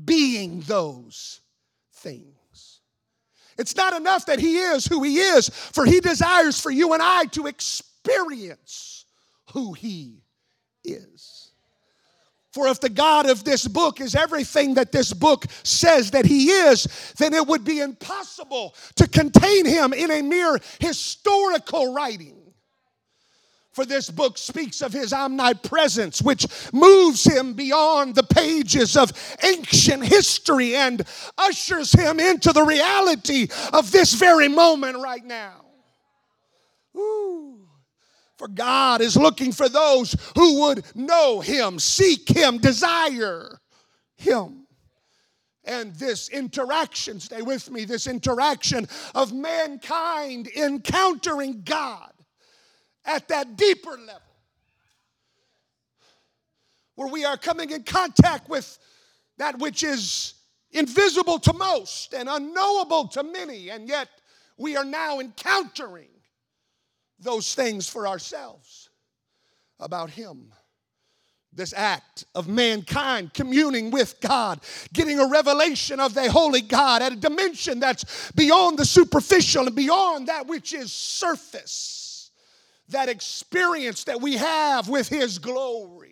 being 0.04 0.60
those 0.62 1.40
things. 1.92 2.34
It's 3.56 3.76
not 3.76 3.94
enough 3.94 4.26
that 4.26 4.40
He 4.40 4.58
is 4.58 4.86
who 4.86 5.02
He 5.02 5.18
is, 5.18 5.48
for 5.48 5.84
He 5.84 6.00
desires 6.00 6.60
for 6.60 6.70
you 6.70 6.92
and 6.92 7.02
I 7.02 7.26
to 7.26 7.46
experience 7.46 9.03
who 9.52 9.72
He 9.72 10.22
is. 10.84 11.50
For 12.52 12.68
if 12.68 12.78
the 12.78 12.88
God 12.88 13.28
of 13.28 13.42
this 13.42 13.66
book 13.66 14.00
is 14.00 14.14
everything 14.14 14.74
that 14.74 14.92
this 14.92 15.12
book 15.12 15.46
says 15.64 16.12
that 16.12 16.24
He 16.24 16.50
is, 16.50 16.86
then 17.18 17.34
it 17.34 17.46
would 17.46 17.64
be 17.64 17.80
impossible 17.80 18.74
to 18.94 19.08
contain 19.08 19.66
Him 19.66 19.92
in 19.92 20.10
a 20.10 20.22
mere 20.22 20.58
historical 20.78 21.92
writing. 21.92 22.44
For 23.74 23.84
this 23.84 24.08
book 24.08 24.38
speaks 24.38 24.82
of 24.82 24.92
his 24.92 25.12
omnipresence, 25.12 26.22
which 26.22 26.46
moves 26.72 27.24
him 27.24 27.54
beyond 27.54 28.14
the 28.14 28.22
pages 28.22 28.96
of 28.96 29.10
ancient 29.42 30.04
history 30.04 30.76
and 30.76 31.04
ushers 31.36 31.92
him 31.92 32.20
into 32.20 32.52
the 32.52 32.62
reality 32.62 33.48
of 33.72 33.90
this 33.90 34.14
very 34.14 34.46
moment 34.46 34.98
right 34.98 35.24
now. 35.24 35.64
Ooh. 36.96 37.63
For 38.36 38.48
God 38.48 39.00
is 39.00 39.16
looking 39.16 39.52
for 39.52 39.68
those 39.68 40.16
who 40.34 40.60
would 40.62 40.84
know 40.96 41.40
him, 41.40 41.78
seek 41.78 42.28
him, 42.28 42.58
desire 42.58 43.60
him. 44.16 44.66
And 45.64 45.94
this 45.94 46.28
interaction, 46.28 47.20
stay 47.20 47.42
with 47.42 47.70
me, 47.70 47.84
this 47.84 48.06
interaction 48.06 48.86
of 49.14 49.32
mankind 49.32 50.48
encountering 50.48 51.62
God 51.64 52.12
at 53.04 53.28
that 53.28 53.56
deeper 53.56 53.92
level 53.92 54.20
where 56.96 57.08
we 57.08 57.24
are 57.24 57.36
coming 57.36 57.70
in 57.70 57.82
contact 57.82 58.48
with 58.48 58.78
that 59.38 59.58
which 59.58 59.82
is 59.82 60.34
invisible 60.70 61.38
to 61.38 61.52
most 61.52 62.14
and 62.14 62.28
unknowable 62.28 63.08
to 63.08 63.22
many, 63.22 63.70
and 63.70 63.88
yet 63.88 64.08
we 64.58 64.76
are 64.76 64.84
now 64.84 65.20
encountering 65.20 66.08
those 67.18 67.54
things 67.54 67.88
for 67.88 68.06
ourselves 68.06 68.90
about 69.80 70.10
Him. 70.10 70.52
This 71.52 71.72
act 71.72 72.24
of 72.34 72.48
mankind 72.48 73.32
communing 73.32 73.92
with 73.92 74.20
God, 74.20 74.60
getting 74.92 75.20
a 75.20 75.28
revelation 75.28 76.00
of 76.00 76.12
the 76.12 76.28
Holy 76.28 76.60
God 76.60 77.00
at 77.00 77.12
a 77.12 77.16
dimension 77.16 77.78
that's 77.78 78.32
beyond 78.32 78.78
the 78.78 78.84
superficial 78.84 79.66
and 79.66 79.76
beyond 79.76 80.26
that 80.26 80.48
which 80.48 80.74
is 80.74 80.92
surface 80.92 82.04
that 82.88 83.08
experience 83.08 84.04
that 84.04 84.20
we 84.20 84.36
have 84.36 84.88
with 84.88 85.08
His 85.08 85.38
glory. 85.38 86.10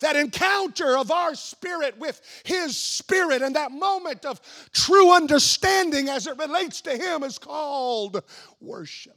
That 0.00 0.16
encounter 0.16 0.98
of 0.98 1.10
our 1.10 1.34
spirit 1.34 1.98
with 1.98 2.20
His 2.44 2.76
spirit 2.76 3.42
and 3.42 3.56
that 3.56 3.72
moment 3.72 4.24
of 4.24 4.40
true 4.72 5.12
understanding 5.12 6.08
as 6.08 6.26
it 6.26 6.36
relates 6.36 6.80
to 6.82 6.96
Him 6.96 7.22
is 7.22 7.38
called 7.38 8.22
worship. 8.60 9.16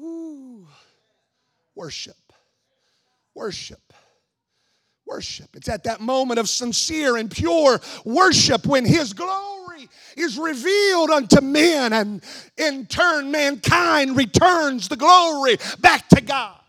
Ooh, 0.00 0.66
worship, 1.74 2.32
worship. 3.34 3.92
Worship. 5.06 5.56
It's 5.56 5.70
at 5.70 5.84
that 5.84 6.02
moment 6.02 6.38
of 6.38 6.50
sincere 6.50 7.16
and 7.16 7.30
pure 7.30 7.80
worship 8.04 8.66
when 8.66 8.84
His 8.84 9.14
glory 9.14 9.88
is 10.18 10.38
revealed 10.38 11.08
unto 11.08 11.40
men, 11.40 11.94
and 11.94 12.22
in 12.58 12.84
turn, 12.84 13.30
mankind 13.30 14.18
returns 14.18 14.88
the 14.88 14.96
glory 14.96 15.56
back 15.80 16.08
to 16.10 16.20
God. 16.20 16.60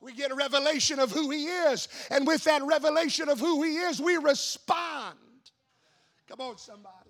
We 0.00 0.14
get 0.14 0.32
a 0.32 0.34
revelation 0.34 0.98
of 0.98 1.12
who 1.12 1.30
He 1.30 1.44
is, 1.44 1.86
and 2.10 2.26
with 2.26 2.42
that 2.44 2.62
revelation 2.64 3.28
of 3.28 3.38
who 3.38 3.62
He 3.62 3.76
is, 3.76 4.00
we 4.00 4.16
respond. 4.16 5.16
Come 6.28 6.40
on, 6.40 6.58
somebody. 6.58 7.07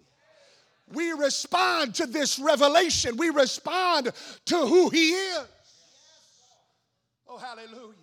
We 0.93 1.13
respond 1.13 1.95
to 1.97 2.07
this 2.07 2.39
revelation, 2.39 3.17
we 3.17 3.31
respond 3.31 4.11
to 4.47 4.57
who 4.57 4.91
He 4.91 5.11
is. 5.11 5.45
Oh, 7.29 7.39
hallelujah. 7.39 7.95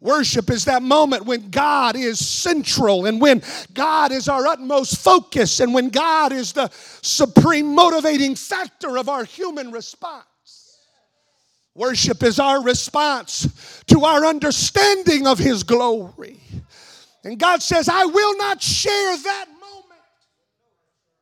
Worship 0.00 0.50
is 0.50 0.66
that 0.66 0.82
moment 0.82 1.24
when 1.24 1.48
God 1.48 1.96
is 1.96 2.24
central 2.24 3.06
and 3.06 3.18
when 3.18 3.42
God 3.72 4.12
is 4.12 4.28
our 4.28 4.46
utmost 4.46 4.98
focus 4.98 5.58
and 5.58 5.72
when 5.72 5.88
God 5.88 6.32
is 6.32 6.52
the 6.52 6.68
supreme 7.00 7.74
motivating 7.74 8.34
factor 8.34 8.98
of 8.98 9.08
our 9.08 9.24
human 9.24 9.72
response. 9.72 10.24
Worship 11.74 12.22
is 12.22 12.38
our 12.38 12.62
response 12.62 13.82
to 13.86 14.04
our 14.04 14.24
understanding 14.24 15.26
of 15.26 15.38
His 15.38 15.62
glory. 15.62 16.40
And 17.22 17.38
God 17.38 17.62
says, 17.62 17.88
I 17.88 18.06
will 18.06 18.36
not 18.38 18.62
share 18.62 19.16
that 19.16 19.46
moment 19.48 20.00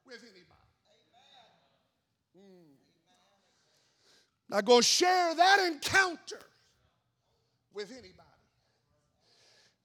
with 0.07 0.21
anybody. 0.23 0.45
Hmm. 2.37 2.75
Not 4.55 4.67
going 4.67 4.83
to 4.83 4.87
share 4.87 5.35
that 5.35 5.67
encounter 5.67 6.39
with 7.75 7.91
anybody. 7.91 8.13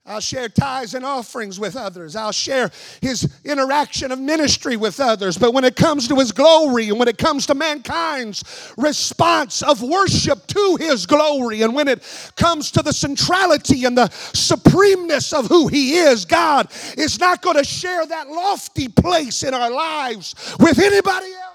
I'll 0.05 0.19
share 0.19 0.47
tithes 0.47 0.93
and 0.93 1.03
offerings 1.03 1.59
with 1.59 1.75
others. 1.75 2.15
I'll 2.15 2.31
share 2.31 2.69
his 3.01 3.41
interaction 3.43 4.11
of 4.11 4.19
ministry 4.19 4.77
with 4.77 4.99
others. 4.99 5.39
But 5.39 5.55
when 5.55 5.63
it 5.63 5.75
comes 5.75 6.07
to 6.09 6.15
his 6.17 6.31
glory 6.31 6.89
and 6.89 6.99
when 6.99 7.07
it 7.07 7.17
comes 7.17 7.47
to 7.47 7.55
mankind's 7.55 8.43
response 8.77 9.63
of 9.63 9.81
worship 9.81 10.45
to 10.45 10.77
his 10.79 11.07
glory 11.07 11.63
and 11.63 11.73
when 11.73 11.87
it 11.87 12.03
comes 12.35 12.69
to 12.71 12.83
the 12.83 12.93
centrality 12.93 13.85
and 13.85 13.97
the 13.97 14.09
supremeness 14.09 15.33
of 15.33 15.47
who 15.47 15.67
he 15.67 15.97
is, 15.97 16.25
God 16.25 16.71
is 16.95 17.19
not 17.19 17.41
going 17.41 17.57
to 17.57 17.63
share 17.63 18.05
that 18.05 18.29
lofty 18.29 18.87
place 18.87 19.41
in 19.41 19.55
our 19.55 19.71
lives 19.71 20.35
with 20.59 20.77
anybody 20.77 21.33
else. 21.33 21.48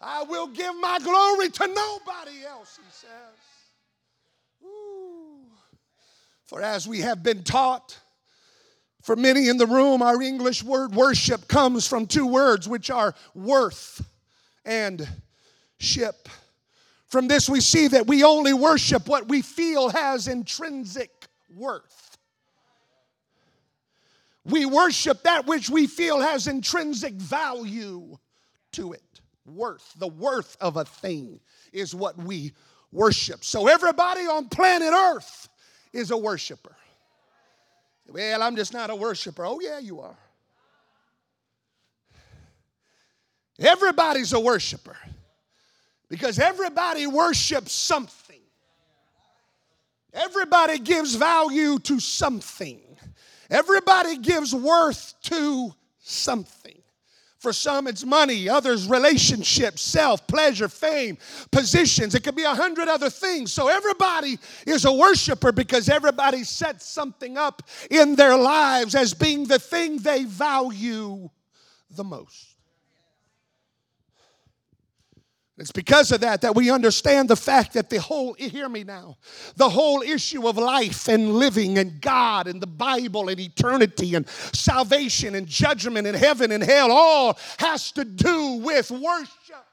I 0.00 0.22
will 0.22 0.46
give 0.46 0.74
my 0.80 0.98
glory 0.98 1.50
to 1.50 1.66
nobody 1.66 2.44
else, 2.46 2.78
he 2.82 2.90
says. 2.90 4.64
Ooh. 4.64 5.42
For 6.46 6.62
as 6.62 6.88
we 6.88 7.00
have 7.00 7.22
been 7.22 7.42
taught, 7.42 7.98
for 9.02 9.14
many 9.16 9.48
in 9.48 9.56
the 9.56 9.66
room, 9.66 10.02
our 10.02 10.20
English 10.22 10.62
word 10.62 10.94
worship 10.94 11.48
comes 11.48 11.86
from 11.86 12.06
two 12.06 12.26
words, 12.26 12.68
which 12.68 12.90
are 12.90 13.14
worth 13.34 14.04
and 14.64 15.06
ship. 15.78 16.28
From 17.06 17.28
this, 17.28 17.48
we 17.48 17.60
see 17.60 17.88
that 17.88 18.06
we 18.06 18.22
only 18.24 18.52
worship 18.52 19.08
what 19.08 19.28
we 19.28 19.42
feel 19.42 19.88
has 19.90 20.28
intrinsic 20.28 21.10
worth. 21.54 22.18
We 24.44 24.64
worship 24.64 25.22
that 25.24 25.46
which 25.46 25.68
we 25.68 25.86
feel 25.86 26.20
has 26.20 26.46
intrinsic 26.46 27.14
value 27.14 28.18
to 28.72 28.92
it. 28.92 29.09
Worth, 29.46 29.94
the 29.96 30.08
worth 30.08 30.56
of 30.60 30.76
a 30.76 30.84
thing 30.84 31.40
is 31.72 31.94
what 31.94 32.16
we 32.16 32.52
worship. 32.92 33.44
So, 33.44 33.68
everybody 33.68 34.22
on 34.22 34.48
planet 34.48 34.92
Earth 34.92 35.48
is 35.92 36.10
a 36.10 36.16
worshiper. 36.16 36.76
Well, 38.08 38.42
I'm 38.42 38.56
just 38.56 38.72
not 38.72 38.90
a 38.90 38.94
worshiper. 38.94 39.44
Oh, 39.46 39.60
yeah, 39.60 39.78
you 39.78 40.00
are. 40.00 40.16
Everybody's 43.58 44.32
a 44.32 44.40
worshiper 44.40 44.96
because 46.08 46.38
everybody 46.38 47.06
worships 47.06 47.72
something. 47.72 48.40
Everybody 50.12 50.78
gives 50.78 51.14
value 51.14 51.78
to 51.80 52.00
something. 52.00 52.80
Everybody 53.48 54.16
gives 54.16 54.54
worth 54.54 55.14
to 55.24 55.74
something. 56.00 56.79
For 57.40 57.54
some, 57.54 57.86
it's 57.86 58.04
money, 58.04 58.50
others, 58.50 58.86
relationships, 58.86 59.80
self, 59.80 60.26
pleasure, 60.26 60.68
fame, 60.68 61.16
positions. 61.50 62.14
It 62.14 62.22
could 62.22 62.36
be 62.36 62.42
a 62.42 62.54
hundred 62.54 62.86
other 62.86 63.08
things. 63.08 63.50
So 63.50 63.68
everybody 63.68 64.38
is 64.66 64.84
a 64.84 64.92
worshiper 64.92 65.50
because 65.50 65.88
everybody 65.88 66.44
sets 66.44 66.86
something 66.86 67.38
up 67.38 67.62
in 67.90 68.14
their 68.14 68.36
lives 68.36 68.94
as 68.94 69.14
being 69.14 69.46
the 69.46 69.58
thing 69.58 69.96
they 69.96 70.24
value 70.24 71.30
the 71.90 72.04
most. 72.04 72.49
It's 75.60 75.70
because 75.70 76.10
of 76.10 76.22
that 76.22 76.40
that 76.40 76.54
we 76.54 76.70
understand 76.70 77.28
the 77.28 77.36
fact 77.36 77.74
that 77.74 77.90
the 77.90 78.00
whole, 78.00 78.32
hear 78.32 78.66
me 78.66 78.82
now, 78.82 79.18
the 79.56 79.68
whole 79.68 80.00
issue 80.00 80.48
of 80.48 80.56
life 80.56 81.06
and 81.06 81.34
living 81.34 81.76
and 81.76 82.00
God 82.00 82.46
and 82.46 82.62
the 82.62 82.66
Bible 82.66 83.28
and 83.28 83.38
eternity 83.38 84.14
and 84.14 84.26
salvation 84.26 85.34
and 85.34 85.46
judgment 85.46 86.06
and 86.06 86.16
heaven 86.16 86.50
and 86.50 86.62
hell 86.62 86.90
all 86.90 87.38
has 87.58 87.92
to 87.92 88.06
do 88.06 88.54
with 88.64 88.90
worship. 88.90 89.66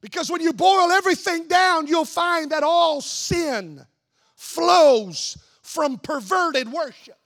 Because 0.00 0.28
when 0.28 0.40
you 0.40 0.52
boil 0.52 0.90
everything 0.90 1.46
down, 1.46 1.86
you'll 1.86 2.04
find 2.04 2.50
that 2.50 2.64
all 2.64 3.00
sin 3.00 3.86
flows 4.34 5.38
from 5.62 5.98
perverted 5.98 6.72
worship. 6.72 7.19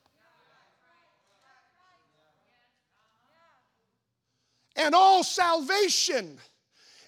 And 4.77 4.95
all 4.95 5.23
salvation 5.23 6.39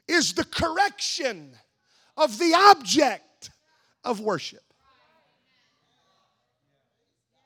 is 0.07 0.35
the 0.35 0.45
correction 0.45 1.53
of 2.17 2.39
the 2.39 2.55
object 2.55 3.51
of 4.05 4.21
worship. 4.21 4.63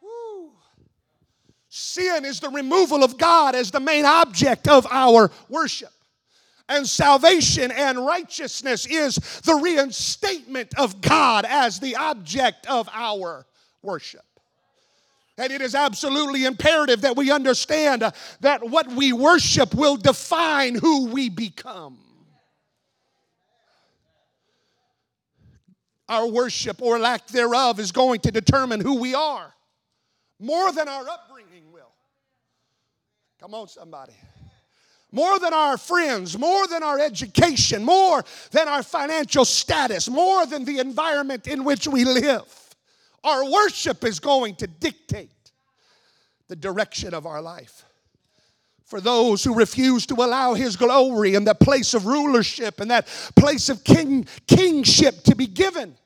Woo. 0.03 0.51
Sin 1.69 2.25
is 2.25 2.41
the 2.41 2.51
removal 2.51 3.03
of 3.03 3.17
God 3.17 3.55
as 3.55 3.71
the 3.71 3.81
main 3.81 4.05
object 4.05 4.69
of 4.69 4.87
our 4.91 5.31
worship. 5.49 5.93
And 6.69 6.87
salvation 6.89 7.73
and 7.73 8.07
righteousness 8.07 8.87
is 8.87 9.17
the 9.45 9.57
reinstatement 9.57 10.73
of 10.79 11.01
God 11.01 11.45
as 11.49 11.81
the 11.81 11.97
object 11.97 12.67
of 12.67 12.89
our 12.93 13.45
worship. 13.83 14.23
And 15.41 15.51
it 15.51 15.63
is 15.63 15.75
absolutely 15.75 16.45
imperative 16.45 17.01
that 17.01 17.17
we 17.17 17.31
understand 17.31 18.05
that 18.41 18.69
what 18.69 18.93
we 18.93 19.15
worship 19.15 19.75
will 19.75 19.97
define 19.97 20.75
who 20.75 21.07
we 21.07 21.31
become. 21.31 21.97
Our 26.11 26.27
worship 26.27 26.83
or 26.83 26.99
lack 26.99 27.27
thereof 27.29 27.81
is 27.81 27.91
going 27.91 28.21
to 28.21 28.31
determine 28.31 28.81
who 28.81 29.01
we 29.01 29.15
are 29.15 29.55
more 30.39 30.73
than 30.73 30.89
our 30.89 31.09
upbringing 31.09 31.73
will. 31.73 31.93
Come 33.41 33.55
on, 33.55 33.69
somebody 33.69 34.13
more 35.13 35.41
than 35.41 35.53
our 35.53 35.77
friends, 35.77 36.39
more 36.39 36.69
than 36.69 36.85
our 36.85 37.01
education, 37.01 37.83
more 37.83 38.25
than 38.53 38.69
our 38.69 38.83
financial 38.83 39.45
status, 39.45 40.09
more 40.09 40.47
than 40.47 40.65
the 40.65 40.79
environment 40.79 41.49
in 41.49 41.65
which 41.65 41.89
we 41.89 42.05
live. 42.05 42.70
Our 43.23 43.51
worship 43.51 44.05
is 44.05 44.19
going 44.19 44.57
to 44.57 44.67
dictate 44.67 45.31
the 46.49 46.57
direction 46.57 47.15
of 47.15 47.27
our 47.27 47.43
life. 47.43 47.85
For 48.85 49.01
those 49.01 49.45
who 49.45 49.55
refuse 49.55 50.05
to 50.07 50.15
allow 50.15 50.55
His 50.55 50.77
glory 50.77 51.37
and 51.37 51.47
that 51.47 51.61
place 51.61 51.95
of 51.95 52.07
rulership 52.07 52.81
and 52.81 52.91
that 52.91 53.07
place 53.37 53.69
of 53.69 53.85
king, 53.85 54.27
kingship 54.49 55.23
to 55.25 55.37
be 55.37 55.47
given 55.47 55.97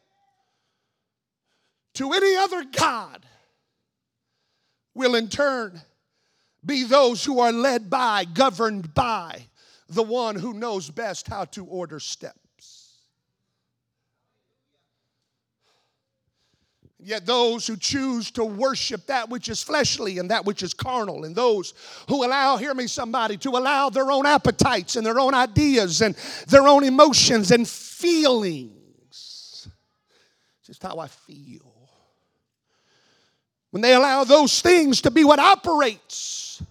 to 1.94 2.12
any 2.12 2.36
other 2.36 2.64
God, 2.64 3.24
will 4.94 5.14
in 5.14 5.28
turn 5.28 5.80
be 6.64 6.84
those 6.84 7.24
who 7.24 7.40
are 7.40 7.52
led 7.52 7.90
by, 7.90 8.24
governed 8.24 8.94
by 8.94 9.46
the 9.88 10.02
one 10.02 10.36
who 10.36 10.52
knows 10.52 10.90
best 10.90 11.28
how 11.28 11.44
to 11.46 11.64
order 11.64 12.00
steps. 12.00 12.43
Yet 17.06 17.26
those 17.26 17.66
who 17.66 17.76
choose 17.76 18.30
to 18.30 18.46
worship 18.46 19.08
that 19.08 19.28
which 19.28 19.50
is 19.50 19.62
fleshly 19.62 20.18
and 20.18 20.30
that 20.30 20.46
which 20.46 20.62
is 20.62 20.72
carnal, 20.72 21.24
and 21.24 21.36
those 21.36 21.74
who 22.08 22.24
allow, 22.24 22.56
hear 22.56 22.72
me 22.72 22.86
somebody, 22.86 23.36
to 23.38 23.50
allow 23.50 23.90
their 23.90 24.10
own 24.10 24.24
appetites 24.24 24.96
and 24.96 25.04
their 25.04 25.20
own 25.20 25.34
ideas 25.34 26.00
and 26.00 26.14
their 26.48 26.66
own 26.66 26.82
emotions 26.82 27.50
and 27.50 27.68
feelings. 27.68 29.68
Just 30.64 30.82
how 30.82 30.98
I 30.98 31.08
feel. 31.08 31.70
When 33.70 33.82
they 33.82 33.92
allow 33.92 34.24
those 34.24 34.62
things 34.62 35.02
to 35.02 35.10
be 35.10 35.24
what 35.24 35.38
operates 35.38 36.62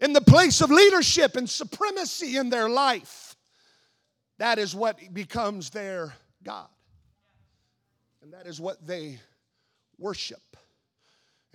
in 0.00 0.12
the 0.12 0.20
place 0.20 0.62
of 0.62 0.70
leadership 0.72 1.36
and 1.36 1.48
supremacy 1.48 2.38
in 2.38 2.50
their 2.50 2.68
life, 2.68 3.36
that 4.38 4.58
is 4.58 4.74
what 4.74 5.14
becomes 5.14 5.70
their 5.70 6.12
God. 6.42 6.66
And 8.20 8.32
that 8.32 8.48
is 8.48 8.60
what 8.60 8.84
they 8.84 9.20
worship. 10.04 10.56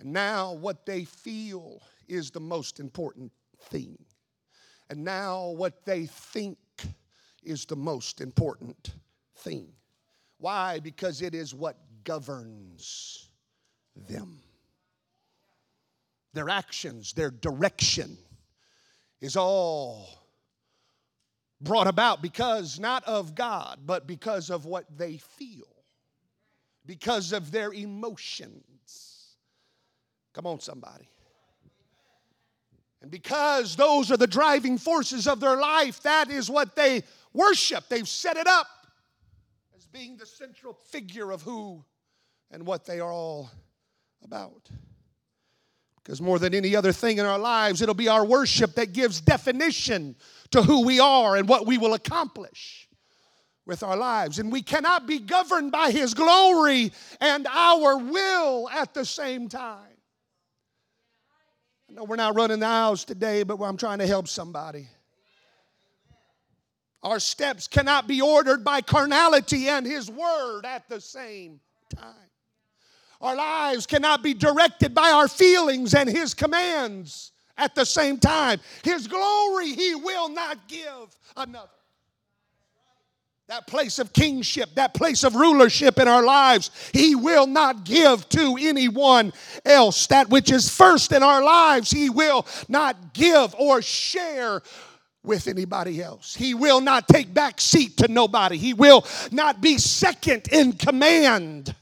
And 0.00 0.12
now, 0.12 0.54
what 0.54 0.84
they 0.84 1.04
feel 1.04 1.80
is 2.08 2.32
the 2.32 2.40
most 2.40 2.80
important 2.80 3.30
thing. 3.70 3.96
And 4.90 5.04
now, 5.04 5.50
what 5.50 5.84
they 5.84 6.06
think 6.06 6.58
is 7.44 7.64
the 7.64 7.76
most 7.76 8.20
important 8.20 8.90
thing. 9.36 9.68
Why? 10.38 10.80
Because 10.80 11.22
it 11.22 11.32
is 11.32 11.54
what 11.54 11.76
governs 12.02 13.28
them. 14.08 14.40
Their 16.32 16.48
actions, 16.48 17.12
their 17.12 17.30
direction 17.30 18.18
is 19.20 19.36
all 19.36 20.08
brought 21.60 21.86
about 21.86 22.20
because 22.20 22.80
not 22.80 23.04
of 23.04 23.36
God, 23.36 23.80
but 23.86 24.08
because 24.08 24.50
of 24.50 24.64
what 24.64 24.86
they 24.96 25.18
feel, 25.18 25.79
because 26.86 27.32
of 27.32 27.50
their 27.50 27.72
emotions. 27.72 29.36
Come 30.32 30.46
on, 30.46 30.60
somebody. 30.60 31.08
And 33.02 33.10
because 33.10 33.76
those 33.76 34.10
are 34.10 34.16
the 34.16 34.26
driving 34.26 34.76
forces 34.76 35.26
of 35.26 35.40
their 35.40 35.56
life, 35.56 36.02
that 36.02 36.30
is 36.30 36.50
what 36.50 36.76
they 36.76 37.02
worship. 37.32 37.84
They've 37.88 38.08
set 38.08 38.36
it 38.36 38.46
up 38.46 38.66
as 39.76 39.86
being 39.86 40.16
the 40.16 40.26
central 40.26 40.74
figure 40.74 41.30
of 41.30 41.42
who 41.42 41.84
and 42.50 42.66
what 42.66 42.84
they 42.84 43.00
are 43.00 43.12
all 43.12 43.50
about. 44.22 44.68
Because 46.02 46.20
more 46.20 46.38
than 46.38 46.54
any 46.54 46.76
other 46.76 46.92
thing 46.92 47.18
in 47.18 47.24
our 47.24 47.38
lives, 47.38 47.80
it'll 47.80 47.94
be 47.94 48.08
our 48.08 48.24
worship 48.24 48.74
that 48.74 48.92
gives 48.92 49.20
definition 49.20 50.16
to 50.50 50.62
who 50.62 50.84
we 50.84 51.00
are 51.00 51.36
and 51.36 51.48
what 51.48 51.66
we 51.66 51.78
will 51.78 51.94
accomplish 51.94 52.89
with 53.70 53.82
our 53.84 53.96
lives. 53.96 54.38
And 54.40 54.52
we 54.52 54.60
cannot 54.60 55.06
be 55.06 55.20
governed 55.20 55.70
by 55.72 55.92
His 55.92 56.12
glory 56.12 56.92
and 57.20 57.46
our 57.46 57.96
will 57.96 58.68
at 58.68 58.92
the 58.92 59.04
same 59.06 59.48
time. 59.48 59.86
I 61.88 61.92
know 61.94 62.04
we're 62.04 62.16
not 62.16 62.34
running 62.34 62.60
the 62.60 62.66
aisles 62.66 63.04
today, 63.04 63.44
but 63.44 63.58
I'm 63.62 63.76
trying 63.76 64.00
to 64.00 64.06
help 64.06 64.28
somebody. 64.28 64.88
Our 67.02 67.18
steps 67.20 67.66
cannot 67.66 68.06
be 68.06 68.20
ordered 68.20 68.62
by 68.62 68.82
carnality 68.82 69.68
and 69.68 69.86
His 69.86 70.10
word 70.10 70.66
at 70.66 70.88
the 70.88 71.00
same 71.00 71.60
time. 71.94 72.14
Our 73.20 73.36
lives 73.36 73.86
cannot 73.86 74.22
be 74.22 74.34
directed 74.34 74.94
by 74.94 75.10
our 75.10 75.28
feelings 75.28 75.94
and 75.94 76.08
His 76.08 76.34
commands 76.34 77.32
at 77.56 77.74
the 77.74 77.86
same 77.86 78.18
time. 78.18 78.60
His 78.82 79.06
glory 79.06 79.72
He 79.74 79.94
will 79.94 80.28
not 80.28 80.66
give 80.68 81.16
another. 81.36 81.68
That 83.50 83.66
place 83.66 83.98
of 83.98 84.12
kingship, 84.12 84.76
that 84.76 84.94
place 84.94 85.24
of 85.24 85.34
rulership 85.34 85.98
in 85.98 86.06
our 86.06 86.22
lives, 86.22 86.70
He 86.92 87.16
will 87.16 87.48
not 87.48 87.82
give 87.82 88.28
to 88.28 88.56
anyone 88.60 89.32
else. 89.64 90.06
That 90.06 90.30
which 90.30 90.52
is 90.52 90.70
first 90.70 91.10
in 91.10 91.24
our 91.24 91.42
lives, 91.42 91.90
He 91.90 92.10
will 92.10 92.46
not 92.68 93.12
give 93.12 93.52
or 93.58 93.82
share 93.82 94.62
with 95.24 95.48
anybody 95.48 96.00
else. 96.00 96.32
He 96.32 96.54
will 96.54 96.80
not 96.80 97.08
take 97.08 97.34
back 97.34 97.60
seat 97.60 97.96
to 97.96 98.06
nobody. 98.06 98.56
He 98.56 98.72
will 98.72 99.04
not 99.32 99.60
be 99.60 99.78
second 99.78 100.46
in 100.52 100.74
command 100.74 101.74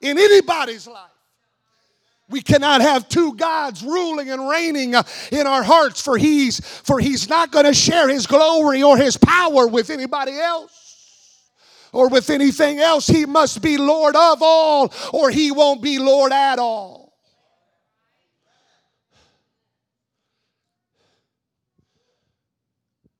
in 0.00 0.18
anybody's 0.18 0.86
life. 0.86 1.10
We 2.28 2.40
cannot 2.40 2.82
have 2.82 3.08
two 3.08 3.34
gods 3.34 3.82
ruling 3.82 4.30
and 4.30 4.48
reigning 4.48 4.94
uh, 4.94 5.02
in 5.32 5.48
our 5.48 5.64
hearts 5.64 6.00
for 6.00 6.16
he's 6.16 6.60
for 6.60 7.00
he's 7.00 7.28
not 7.28 7.50
going 7.50 7.64
to 7.64 7.74
share 7.74 8.08
his 8.08 8.28
glory 8.28 8.84
or 8.84 8.96
his 8.96 9.16
power 9.16 9.66
with 9.66 9.90
anybody 9.90 10.38
else 10.38 10.85
or 11.96 12.08
with 12.10 12.28
anything 12.28 12.78
else. 12.78 13.06
He 13.06 13.24
must 13.24 13.62
be 13.62 13.78
Lord 13.78 14.14
of 14.14 14.42
all 14.42 14.92
or 15.12 15.30
he 15.30 15.50
won't 15.50 15.82
be 15.82 15.98
Lord 15.98 16.30
at 16.30 16.58
all. 16.58 17.14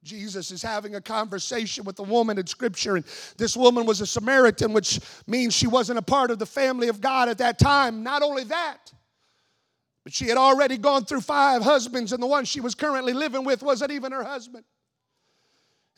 Jesus 0.02 0.52
is 0.52 0.62
having 0.62 0.94
a 0.94 1.00
conversation 1.00 1.84
with 1.84 1.98
a 1.98 2.02
woman 2.02 2.38
in 2.38 2.46
Scripture, 2.46 2.94
and 2.94 3.04
this 3.38 3.56
woman 3.56 3.86
was 3.86 4.00
a 4.00 4.06
Samaritan, 4.06 4.72
which 4.72 5.00
means 5.26 5.52
she 5.52 5.66
wasn't 5.66 5.98
a 5.98 6.02
part 6.02 6.30
of 6.30 6.38
the 6.38 6.46
family 6.46 6.86
of 6.86 7.00
God 7.00 7.28
at 7.28 7.38
that 7.38 7.58
time. 7.58 8.04
Not 8.04 8.22
only 8.22 8.44
that, 8.44 8.92
but 10.04 10.12
she 10.12 10.26
had 10.26 10.36
already 10.36 10.78
gone 10.78 11.06
through 11.06 11.22
five 11.22 11.62
husbands, 11.62 12.12
and 12.12 12.22
the 12.22 12.26
one 12.28 12.44
she 12.44 12.60
was 12.60 12.76
currently 12.76 13.14
living 13.14 13.44
with 13.44 13.64
wasn't 13.64 13.90
even 13.90 14.12
her 14.12 14.22
husband. 14.22 14.64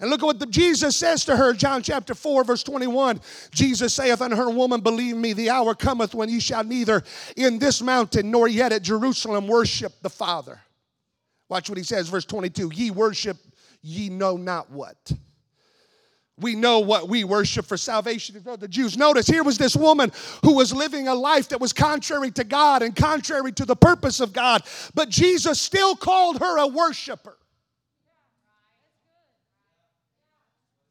And 0.01 0.11
look 0.11 0.23
at 0.23 0.27
what 0.27 0.39
the, 0.39 0.47
Jesus 0.47 0.97
says 0.97 1.25
to 1.25 1.37
her, 1.37 1.53
John 1.53 1.83
chapter 1.83 2.15
4, 2.15 2.45
verse 2.45 2.63
21. 2.63 3.21
Jesus 3.51 3.95
saith 3.95 4.21
unto 4.23 4.37
her, 4.37 4.49
Woman, 4.49 4.81
believe 4.81 5.17
me, 5.17 5.33
the 5.33 5.51
hour 5.51 5.75
cometh 5.75 6.15
when 6.15 6.29
ye 6.29 6.39
shall 6.39 6.63
neither 6.63 7.03
in 7.37 7.59
this 7.59 7.83
mountain 7.83 8.31
nor 8.31 8.47
yet 8.47 8.73
at 8.73 8.83
Jerusalem 8.83 9.49
worship 9.49 9.93
the 10.03 10.11
Father. 10.11 10.61
Watch 11.49 11.69
what 11.69 11.79
he 11.79 11.85
says, 11.85 12.09
verse 12.09 12.25
22. 12.27 12.71
Ye 12.73 12.91
worship 12.91 13.39
ye 13.83 14.09
know 14.09 14.37
not 14.37 14.71
what. 14.71 15.13
We 16.41 16.55
know 16.55 16.79
what 16.79 17.09
we 17.09 17.25
worship 17.25 17.67
for 17.67 17.77
salvation 17.77 18.41
of 18.47 18.61
the 18.61 18.69
Jews. 18.69 18.97
Notice 18.97 19.27
here 19.27 19.43
was 19.43 19.59
this 19.59 19.75
woman 19.75 20.13
who 20.45 20.55
was 20.55 20.73
living 20.73 21.09
a 21.09 21.15
life 21.15 21.49
that 21.49 21.61
was 21.61 21.73
contrary 21.73 22.31
to 22.33 22.45
God 22.45 22.83
and 22.83 22.95
contrary 22.95 23.51
to 23.53 23.65
the 23.65 23.75
purpose 23.75 24.21
of 24.21 24.33
God, 24.33 24.63
but 24.95 25.09
Jesus 25.09 25.61
still 25.61 25.97
called 25.97 26.39
her 26.39 26.59
a 26.59 26.67
worshiper. 26.69 27.37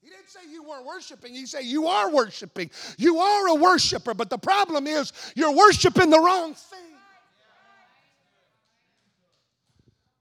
He 0.01 0.09
didn't 0.27 0.45
say 0.45 0.51
you 0.51 0.63
weren't 0.63 0.85
worshiping, 0.85 1.33
he 1.33 1.45
said 1.45 1.63
you 1.63 1.87
are 1.87 2.11
worshiping. 2.11 2.69
You 2.97 3.19
are 3.19 3.47
a 3.49 3.55
worshiper, 3.55 4.13
but 4.13 4.29
the 4.29 4.37
problem 4.37 4.87
is 4.87 5.13
you're 5.35 5.55
worshiping 5.55 6.09
the 6.09 6.19
wrong 6.19 6.53
thing. 6.53 6.96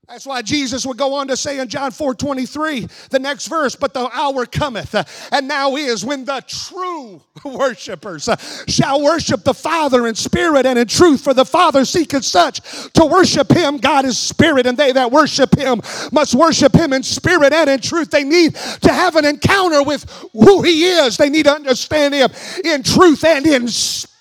That's 0.08 0.24
why 0.24 0.40
Jesus 0.42 0.86
would 0.86 0.96
go 0.96 1.14
on 1.14 1.26
to 1.28 1.36
say 1.36 1.58
in 1.58 1.68
John 1.68 1.90
4 1.90 2.14
23, 2.14 2.86
the 3.10 3.18
next 3.18 3.48
verse, 3.48 3.74
but 3.74 3.92
the 3.92 4.08
hour 4.12 4.46
cometh, 4.46 4.94
and 5.32 5.48
now 5.48 5.74
is 5.74 6.04
when 6.04 6.24
the 6.24 6.44
true 6.46 7.20
worshipers 7.44 8.28
uh, 8.28 8.36
shall 8.68 9.02
worship 9.02 9.42
the 9.42 9.52
Father 9.52 10.06
in 10.06 10.14
spirit 10.14 10.64
and 10.64 10.78
in 10.78 10.86
truth, 10.86 11.24
for 11.24 11.34
the 11.34 11.44
Father 11.44 11.84
seeketh 11.84 12.24
such 12.24 12.60
to 12.92 13.04
worship 13.04 13.50
him. 13.50 13.78
God 13.78 14.04
is 14.04 14.16
spirit, 14.16 14.66
and 14.66 14.78
they 14.78 14.92
that 14.92 15.10
worship 15.10 15.58
him 15.58 15.82
must 16.12 16.36
worship 16.36 16.72
him 16.72 16.92
in 16.92 17.02
spirit 17.02 17.52
and 17.52 17.68
in 17.68 17.80
truth. 17.80 18.12
They 18.12 18.24
need 18.24 18.54
to 18.54 18.92
have 18.92 19.16
an 19.16 19.24
encounter 19.24 19.82
with 19.82 20.08
who 20.32 20.62
he 20.62 20.84
is, 20.84 21.16
they 21.16 21.30
need 21.30 21.46
to 21.46 21.52
understand 21.52 22.14
him 22.14 22.30
in 22.64 22.84
truth 22.84 23.24
and 23.24 23.44
in 23.44 23.66
spirit. 23.66 24.15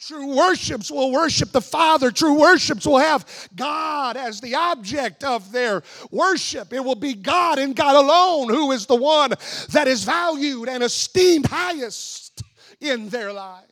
True 0.00 0.34
worships 0.34 0.90
will 0.90 1.12
worship 1.12 1.52
the 1.52 1.60
Father. 1.60 2.10
True 2.10 2.40
worships 2.40 2.86
will 2.86 2.98
have 2.98 3.26
God 3.54 4.16
as 4.16 4.40
the 4.40 4.54
object 4.54 5.22
of 5.22 5.52
their 5.52 5.82
worship. 6.10 6.72
It 6.72 6.82
will 6.82 6.94
be 6.94 7.12
God 7.12 7.58
and 7.58 7.76
God 7.76 7.96
alone 7.96 8.48
who 8.48 8.72
is 8.72 8.86
the 8.86 8.96
one 8.96 9.34
that 9.70 9.86
is 9.86 10.04
valued 10.04 10.70
and 10.70 10.82
esteemed 10.82 11.46
highest 11.46 12.42
in 12.80 13.10
their 13.10 13.30
lives. 13.30 13.66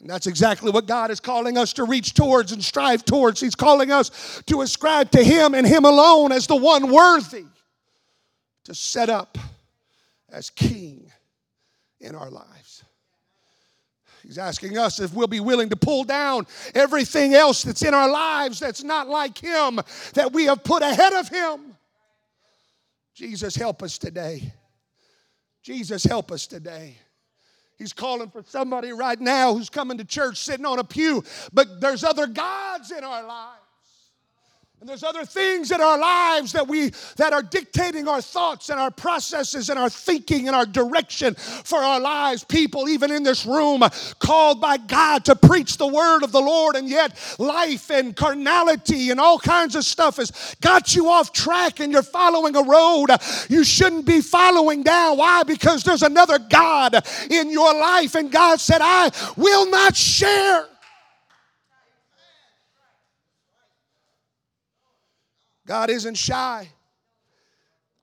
And 0.00 0.10
that's 0.10 0.26
exactly 0.26 0.70
what 0.70 0.86
God 0.86 1.10
is 1.10 1.18
calling 1.18 1.56
us 1.56 1.72
to 1.72 1.84
reach 1.84 2.12
towards 2.12 2.52
and 2.52 2.62
strive 2.62 3.06
towards. 3.06 3.40
He's 3.40 3.54
calling 3.54 3.90
us 3.90 4.42
to 4.46 4.60
ascribe 4.60 5.10
to 5.12 5.24
Him 5.24 5.54
and 5.54 5.66
Him 5.66 5.86
alone 5.86 6.30
as 6.30 6.46
the 6.46 6.56
one 6.56 6.92
worthy 6.92 7.46
to 8.64 8.74
set 8.74 9.08
up 9.08 9.38
as 10.30 10.50
King 10.50 11.10
in 12.00 12.14
our 12.14 12.30
lives. 12.30 12.57
He's 14.28 14.36
asking 14.36 14.76
us 14.76 15.00
if 15.00 15.14
we'll 15.14 15.26
be 15.26 15.40
willing 15.40 15.70
to 15.70 15.76
pull 15.76 16.04
down 16.04 16.46
everything 16.74 17.32
else 17.32 17.62
that's 17.62 17.80
in 17.80 17.94
our 17.94 18.10
lives 18.10 18.60
that's 18.60 18.84
not 18.84 19.08
like 19.08 19.38
Him, 19.38 19.80
that 20.12 20.34
we 20.34 20.44
have 20.44 20.62
put 20.62 20.82
ahead 20.82 21.14
of 21.14 21.30
Him. 21.30 21.74
Jesus, 23.14 23.56
help 23.56 23.82
us 23.82 23.96
today. 23.96 24.52
Jesus, 25.62 26.04
help 26.04 26.30
us 26.30 26.46
today. 26.46 26.98
He's 27.78 27.94
calling 27.94 28.28
for 28.28 28.42
somebody 28.46 28.92
right 28.92 29.18
now 29.18 29.54
who's 29.54 29.70
coming 29.70 29.96
to 29.96 30.04
church 30.04 30.36
sitting 30.36 30.66
on 30.66 30.78
a 30.78 30.84
pew, 30.84 31.24
but 31.54 31.80
there's 31.80 32.04
other 32.04 32.26
gods 32.26 32.90
in 32.90 33.02
our 33.02 33.26
lives. 33.26 33.57
And 34.80 34.88
there's 34.88 35.02
other 35.02 35.24
things 35.24 35.72
in 35.72 35.80
our 35.80 35.98
lives 35.98 36.52
that 36.52 36.68
we 36.68 36.92
that 37.16 37.32
are 37.32 37.42
dictating 37.42 38.06
our 38.06 38.22
thoughts 38.22 38.68
and 38.68 38.78
our 38.78 38.92
processes 38.92 39.70
and 39.70 39.78
our 39.78 39.90
thinking 39.90 40.46
and 40.46 40.54
our 40.54 40.66
direction 40.66 41.34
for 41.34 41.78
our 41.78 41.98
lives. 41.98 42.44
People, 42.44 42.88
even 42.88 43.10
in 43.10 43.24
this 43.24 43.44
room, 43.44 43.82
called 44.20 44.60
by 44.60 44.76
God 44.76 45.24
to 45.24 45.34
preach 45.34 45.78
the 45.78 45.86
word 45.86 46.22
of 46.22 46.30
the 46.30 46.40
Lord, 46.40 46.76
and 46.76 46.88
yet 46.88 47.18
life 47.40 47.90
and 47.90 48.14
carnality 48.14 49.10
and 49.10 49.18
all 49.18 49.40
kinds 49.40 49.74
of 49.74 49.84
stuff 49.84 50.18
has 50.18 50.56
got 50.60 50.94
you 50.94 51.08
off 51.08 51.32
track 51.32 51.80
and 51.80 51.90
you're 51.92 52.02
following 52.02 52.54
a 52.54 52.62
road 52.62 53.08
you 53.48 53.64
shouldn't 53.64 54.06
be 54.06 54.20
following 54.20 54.84
down. 54.84 55.18
Why? 55.18 55.42
Because 55.42 55.82
there's 55.82 56.02
another 56.02 56.38
God 56.38 57.04
in 57.30 57.50
your 57.50 57.74
life, 57.74 58.14
and 58.14 58.30
God 58.30 58.60
said, 58.60 58.80
I 58.80 59.10
will 59.36 59.68
not 59.70 59.96
share. 59.96 60.66
God 65.68 65.90
isn't 65.90 66.16
shy. 66.16 66.66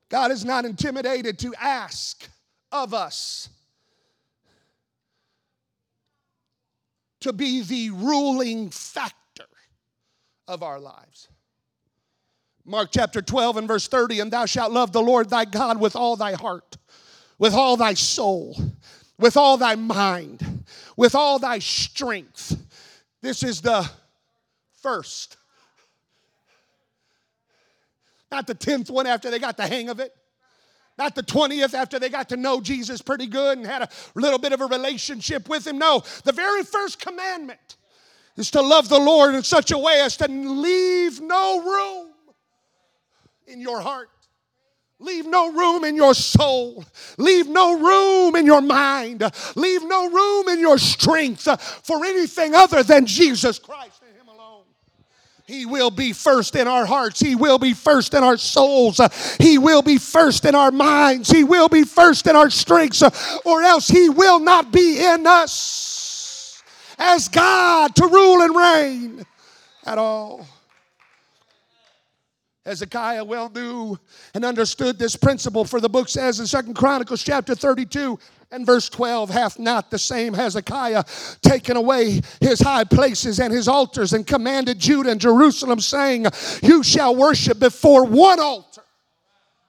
God 0.08 0.30
is 0.30 0.46
not 0.46 0.66
intimidated 0.66 1.40
to 1.40 1.54
ask 1.60 2.30
of 2.72 2.94
us 2.94 3.50
to 7.22 7.34
be 7.34 7.64
the 7.64 7.90
ruling 7.90 8.70
factor 8.70 9.48
of 10.48 10.62
our 10.62 10.80
lives. 10.80 11.28
Mark 12.66 12.90
chapter 12.92 13.20
12 13.20 13.58
and 13.58 13.68
verse 13.68 13.88
30 13.88 14.20
and 14.20 14.32
thou 14.32 14.46
shalt 14.46 14.72
love 14.72 14.92
the 14.92 15.02
Lord 15.02 15.32
thy 15.32 15.46
God 15.46 15.80
with 15.80 15.96
all 15.96 16.16
thy 16.16 16.34
heart, 16.34 16.78
with 17.40 17.56
all 17.56 17.78
thy 17.78 17.96
soul, 17.96 18.56
with 19.18 19.36
all 19.36 19.58
thy 19.58 19.74
mind, 19.74 20.66
with 20.96 21.16
all 21.16 21.40
thy 21.40 21.58
strength. 21.58 22.56
This 23.24 23.42
is 23.42 23.60
the 23.62 23.90
first 24.84 25.38
not 28.36 28.48
the 28.48 28.56
10th 28.56 28.90
one 28.90 29.08
after 29.08 29.32
they 29.32 29.40
got 29.40 29.56
the 29.56 29.66
hang 29.66 29.88
of 29.88 30.02
it. 30.02 30.14
Not 30.98 31.16
the 31.16 31.24
20th 31.24 31.74
after 31.74 32.00
they 32.00 32.10
got 32.10 32.30
to 32.30 32.38
know 32.38 32.60
Jesus 32.60 33.02
pretty 33.02 33.28
good 33.28 33.58
and 33.58 33.66
had 33.66 33.84
a 33.84 33.90
little 34.14 34.40
bit 34.40 34.52
of 34.52 34.60
a 34.60 34.66
relationship 34.66 35.48
with 35.48 35.66
him. 35.66 35.78
No, 35.78 36.04
the 36.26 36.34
very 36.34 36.64
first 36.64 37.00
commandment 37.00 37.78
is 38.36 38.52
to 38.52 38.62
love 38.62 38.90
the 38.90 39.00
Lord 39.00 39.36
in 39.36 39.44
such 39.44 39.72
a 39.72 39.78
way 39.78 40.02
as 40.02 40.18
to 40.18 40.28
leave 40.28 41.22
no 41.22 41.64
room 41.64 42.12
in 43.48 43.62
your 43.62 43.80
heart. 43.80 44.10
Leave 45.00 45.26
no 45.26 45.52
room 45.52 45.84
in 45.86 45.96
your 45.96 46.14
soul. 46.14 46.84
Leave 47.18 47.48
no 47.48 47.78
room 47.80 48.36
in 48.36 48.46
your 48.46 48.62
mind. 48.62 49.24
Leave 49.56 49.84
no 49.84 50.10
room 50.10 50.50
in 50.50 50.60
your 50.60 50.78
strength 50.78 51.44
for 51.86 52.06
anything 52.06 52.54
other 52.54 52.84
than 52.84 53.06
Jesus 53.06 53.60
Christ. 53.60 54.05
He 55.46 55.68
will 55.68 55.92
be 55.92 56.12
first 56.12 56.56
in 56.56 56.68
our 56.68 56.86
hearts. 56.86 57.20
He 57.20 57.36
will 57.36 57.60
be 57.60 57.74
first 57.74 58.16
in 58.16 58.24
our 58.24 58.38
souls. 58.38 59.00
He 59.40 59.60
will 59.60 59.84
be 59.84 60.00
first 60.00 60.44
in 60.44 60.56
our 60.56 60.72
minds. 60.72 61.30
He 61.30 61.44
will 61.44 61.70
be 61.70 61.84
first 61.84 62.26
in 62.26 62.36
our 62.36 62.50
strengths, 62.50 63.04
or 63.46 63.62
else 63.62 63.88
He 63.88 64.10
will 64.10 64.40
not 64.40 64.72
be 64.72 65.06
in 65.06 65.28
us 65.28 66.64
as 66.98 67.28
God 67.28 67.96
to 67.96 68.08
rule 68.08 68.42
and 68.42 68.56
reign 68.56 69.26
at 69.86 70.00
all. 70.00 70.48
Hezekiah 72.66 73.24
well 73.24 73.52
knew 73.54 74.00
and 74.34 74.44
understood 74.44 74.98
this 74.98 75.16
principle, 75.16 75.64
for 75.66 75.80
the 75.80 75.90
book 75.90 76.10
says 76.10 76.40
in 76.40 76.48
Second 76.48 76.74
Chronicles 76.74 77.22
chapter 77.22 77.54
32 77.54 78.18
and 78.52 78.66
verse 78.66 78.90
12 78.90 79.30
hath 79.30 79.60
not 79.60 79.92
the 79.92 80.00
same 80.00 80.34
Hezekiah 80.34 81.04
taken 81.42 81.78
away 81.78 82.22
his 82.40 82.60
high 82.60 82.84
places 82.84 83.40
and 83.40 83.54
his 83.54 83.68
altars 83.68 84.14
and 84.14 84.26
commanded 84.26 84.80
Judah 84.80 85.12
and 85.12 85.20
Jerusalem, 85.20 85.80
saying, 85.80 86.28
You 86.64 86.84
shall 86.84 87.16
worship 87.16 87.60
before 87.60 88.06
one 88.06 88.40
altar 88.40 88.85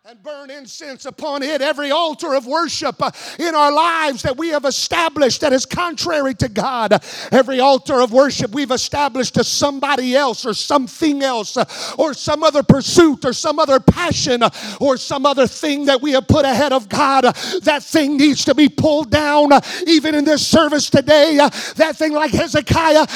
and 0.09 0.23
burn 0.23 0.51
incense 0.51 1.05
upon 1.05 1.43
it. 1.43 1.61
Every 1.61 1.91
altar 1.91 2.33
of 2.35 2.47
worship 2.47 3.03
uh, 3.03 3.11
in 3.41 3.57
our 3.57 3.73
lives 3.73 4.23
that 4.23 4.37
we 4.37 4.51
have 4.51 4.65
established 4.65 5.41
that 5.41 5.53
is 5.53 5.67
contrary 5.67 6.33
to 6.35 6.49
God, 6.49 7.03
every 7.33 7.59
altar 7.59 8.01
of 8.01 8.13
worship 8.13 8.53
we've 8.53 8.71
established 8.71 9.35
to 9.35 9.43
somebody 9.43 10.15
else 10.15 10.47
or 10.47 10.55
something 10.55 11.25
else 11.25 11.57
uh, 11.57 11.65
or 11.99 12.15
some 12.15 12.45
other 12.45 12.63
pursuit 12.63 13.25
or 13.25 13.33
some 13.33 13.59
other 13.59 13.81
passion 13.81 14.45
uh, 14.45 14.51
or 14.81 14.97
some 14.97 15.27
other 15.27 15.49
thing 15.49 15.87
that 15.87 16.01
we 16.01 16.13
have 16.13 16.29
put 16.29 16.45
ahead 16.45 16.73
of 16.73 16.89
God, 16.89 17.25
that 17.63 17.83
thing 17.83 18.17
needs 18.17 18.45
to 18.45 18.55
be 18.55 18.69
pulled 18.69 19.11
down. 19.11 19.51
Even 19.89 20.15
in 20.15 20.25
this 20.25 20.47
service 20.47 20.89
today, 20.89 21.37
that 21.75 21.97
thing 21.97 22.13
like 22.13 22.31
Hezekiah. 22.31 23.07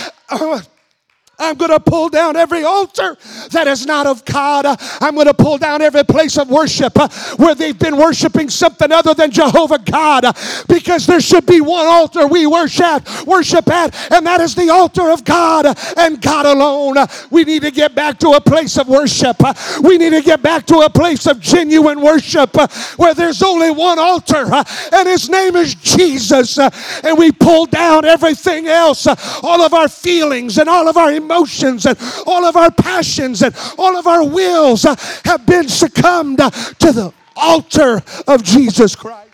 I'm 1.41 1.57
going 1.57 1.71
to 1.71 1.81
pull 1.81 2.09
down 2.11 2.37
every 2.37 2.63
altar 2.63 3.17
that 3.51 3.67
is 3.67 3.87
not 3.87 4.07
of 4.07 4.25
God. 4.25 4.67
I'm 5.01 5.15
going 5.15 5.27
to 5.27 5.35
pull 5.35 5.59
down 5.59 5.81
every 5.83 6.05
place 6.05 6.37
of 6.39 6.51
worship 6.51 6.97
where 7.39 7.55
they've 7.55 7.79
been 7.79 7.97
worshiping 7.97 8.51
something 8.51 8.93
other 8.93 9.15
than 9.15 9.31
Jehovah 9.31 9.79
God 9.79 10.25
because 10.69 11.07
there 11.07 11.21
should 11.21 11.47
be 11.47 11.61
one 11.61 11.87
altar 11.87 12.27
we 12.27 12.47
worship 12.47 13.07
worship 13.27 13.69
at 13.69 14.13
and 14.13 14.27
that 14.27 14.41
is 14.41 14.55
the 14.55 14.69
altar 14.69 15.11
of 15.11 15.25
God 15.25 15.67
and 15.97 16.21
God 16.21 16.47
alone. 16.47 16.97
We 17.31 17.45
need 17.45 17.63
to 17.63 17.71
get 17.71 17.95
back 17.95 18.19
to 18.19 18.31
a 18.31 18.41
place 18.41 18.77
of 18.79 18.89
worship. 18.89 19.37
We 19.83 19.97
need 19.99 20.11
to 20.11 20.23
get 20.23 20.43
back 20.43 20.67
to 20.67 20.79
a 20.81 20.91
place 20.91 21.27
of 21.27 21.41
genuine 21.41 22.01
worship 22.01 22.55
where 22.99 23.15
there's 23.15 23.43
only 23.43 23.71
one 23.71 23.99
altar 23.99 24.47
and 24.93 25.09
his 25.09 25.31
name 25.31 25.57
is 25.57 25.75
Jesus 25.75 26.59
and 26.59 27.19
we 27.19 27.33
pull 27.33 27.67
down 27.67 28.05
everything 28.05 28.67
else 28.67 29.07
all 29.43 29.63
of 29.63 29.73
our 29.73 29.89
feelings 29.89 30.59
and 30.59 30.69
all 30.69 30.89
of 30.89 30.97
our 30.97 31.13
emotions 31.13 31.30
emotions 31.31 31.87
and 31.87 31.97
all 32.27 32.45
of 32.45 32.57
our 32.57 32.71
passions 32.71 33.43
and 33.43 33.55
all 33.79 33.97
of 33.97 34.07
our 34.07 34.25
wills 34.25 34.85
uh, 34.85 34.95
have 35.25 35.47
been 35.47 35.69
succumbed 35.69 36.41
uh, 36.41 36.51
to 36.51 36.93
the 36.93 37.13
altar 37.37 38.03
of 38.27 38.43
Jesus 38.43 38.97
Christ. 38.97 39.31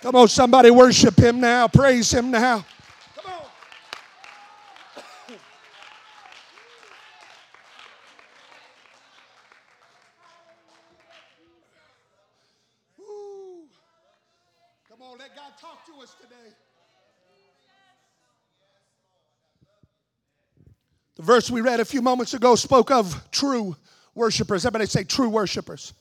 Come 0.00 0.16
on, 0.16 0.28
somebody 0.28 0.70
worship 0.70 1.18
him 1.18 1.40
now, 1.40 1.68
praise 1.68 2.12
him 2.12 2.30
now. 2.30 2.64
Come 3.16 3.32
on. 3.32 3.42
Come 14.88 15.02
on, 15.02 15.18
let 15.18 15.34
God 15.36 15.52
talk 15.60 15.86
to 15.86 16.02
us 16.02 16.14
today. 16.20 16.54
Verse 21.24 21.50
we 21.50 21.62
read 21.62 21.80
a 21.80 21.84
few 21.84 22.02
moments 22.02 22.34
ago 22.34 22.54
spoke 22.54 22.90
of 22.90 23.30
true 23.30 23.74
worshipers. 24.14 24.66
Everybody 24.66 24.86
say 24.86 25.04
true 25.04 25.30
worshipers. 25.30 25.94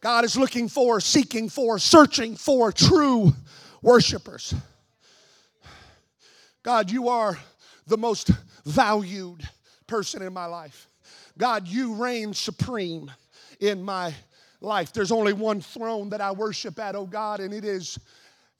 God 0.00 0.24
is 0.24 0.36
looking 0.36 0.68
for, 0.68 1.00
seeking 1.00 1.48
for, 1.48 1.78
searching 1.78 2.36
for 2.36 2.70
true 2.70 3.32
worshipers. 3.82 4.54
God, 6.62 6.90
you 6.90 7.08
are 7.08 7.38
the 7.86 7.96
most 7.96 8.30
valued 8.64 9.42
person 9.86 10.22
in 10.22 10.32
my 10.32 10.46
life. 10.46 10.88
God, 11.36 11.66
you 11.66 11.94
reign 11.94 12.32
supreme 12.32 13.10
in 13.60 13.82
my 13.82 14.14
life. 14.60 14.92
There's 14.92 15.12
only 15.12 15.32
one 15.32 15.60
throne 15.60 16.08
that 16.10 16.20
I 16.20 16.30
worship 16.30 16.78
at, 16.78 16.94
oh 16.94 17.06
God, 17.06 17.40
and 17.40 17.52
it 17.52 17.64
is 17.64 17.98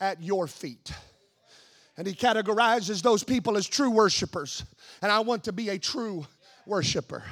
at 0.01 0.23
your 0.23 0.47
feet. 0.47 0.93
And 1.97 2.07
he 2.07 2.15
categorizes 2.15 3.03
those 3.03 3.25
people 3.25 3.57
as 3.57 3.67
true 3.67 3.91
worshipers. 3.91 4.65
And 5.01 5.11
I 5.11 5.21
want 5.21 5.45
to 5.45 5.53
be 5.53 5.71
a 5.71 5.79
true 5.79 6.27
worshiper. 6.67 7.23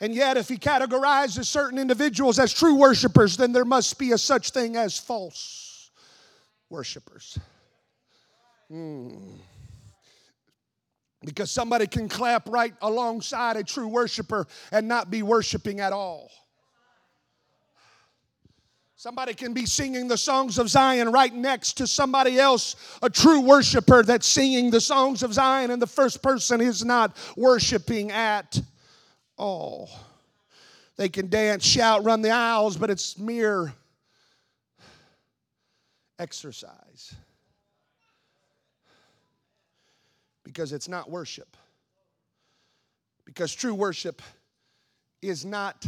And 0.00 0.14
yet, 0.14 0.36
if 0.36 0.48
he 0.48 0.56
categorizes 0.56 1.46
certain 1.46 1.78
individuals 1.78 2.38
as 2.38 2.52
true 2.52 2.74
worshipers, 2.74 3.36
then 3.36 3.52
there 3.52 3.64
must 3.64 3.98
be 3.98 4.12
a 4.12 4.18
such 4.18 4.50
thing 4.50 4.76
as 4.76 4.98
false 4.98 5.90
worshipers. 6.68 7.38
Hmm. 8.68 9.36
Because 11.24 11.50
somebody 11.50 11.86
can 11.86 12.08
clap 12.08 12.48
right 12.48 12.74
alongside 12.82 13.56
a 13.56 13.64
true 13.64 13.88
worshiper 13.88 14.46
and 14.72 14.88
not 14.88 15.10
be 15.10 15.22
worshiping 15.22 15.80
at 15.80 15.92
all. 15.92 16.30
Somebody 18.96 19.34
can 19.34 19.52
be 19.52 19.66
singing 19.66 20.06
the 20.06 20.16
songs 20.16 20.56
of 20.56 20.68
Zion 20.68 21.10
right 21.10 21.34
next 21.34 21.74
to 21.78 21.86
somebody 21.86 22.38
else, 22.38 22.76
a 23.02 23.10
true 23.10 23.40
worshiper 23.40 24.02
that's 24.04 24.26
singing 24.26 24.70
the 24.70 24.80
songs 24.80 25.22
of 25.22 25.34
Zion, 25.34 25.72
and 25.72 25.82
the 25.82 25.86
first 25.86 26.22
person 26.22 26.60
is 26.60 26.84
not 26.84 27.16
worshiping 27.36 28.12
at 28.12 28.60
all. 29.36 29.90
They 30.96 31.08
can 31.08 31.28
dance, 31.28 31.64
shout, 31.64 32.04
run 32.04 32.22
the 32.22 32.30
aisles, 32.30 32.76
but 32.76 32.88
it's 32.88 33.18
mere 33.18 33.72
exercise. 36.20 37.14
Because 40.44 40.72
it's 40.72 40.88
not 40.88 41.10
worship. 41.10 41.56
Because 43.24 43.52
true 43.52 43.74
worship 43.74 44.22
is 45.20 45.44
not 45.44 45.84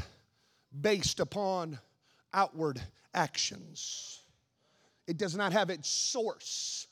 based 0.81 1.21
upon 1.21 1.79
outward 2.37 2.81
actions. 3.15 4.21
It 5.09 5.17
does 5.17 5.35
not 5.35 5.53
have 5.53 5.71
its 5.71 5.89
source 5.89 6.87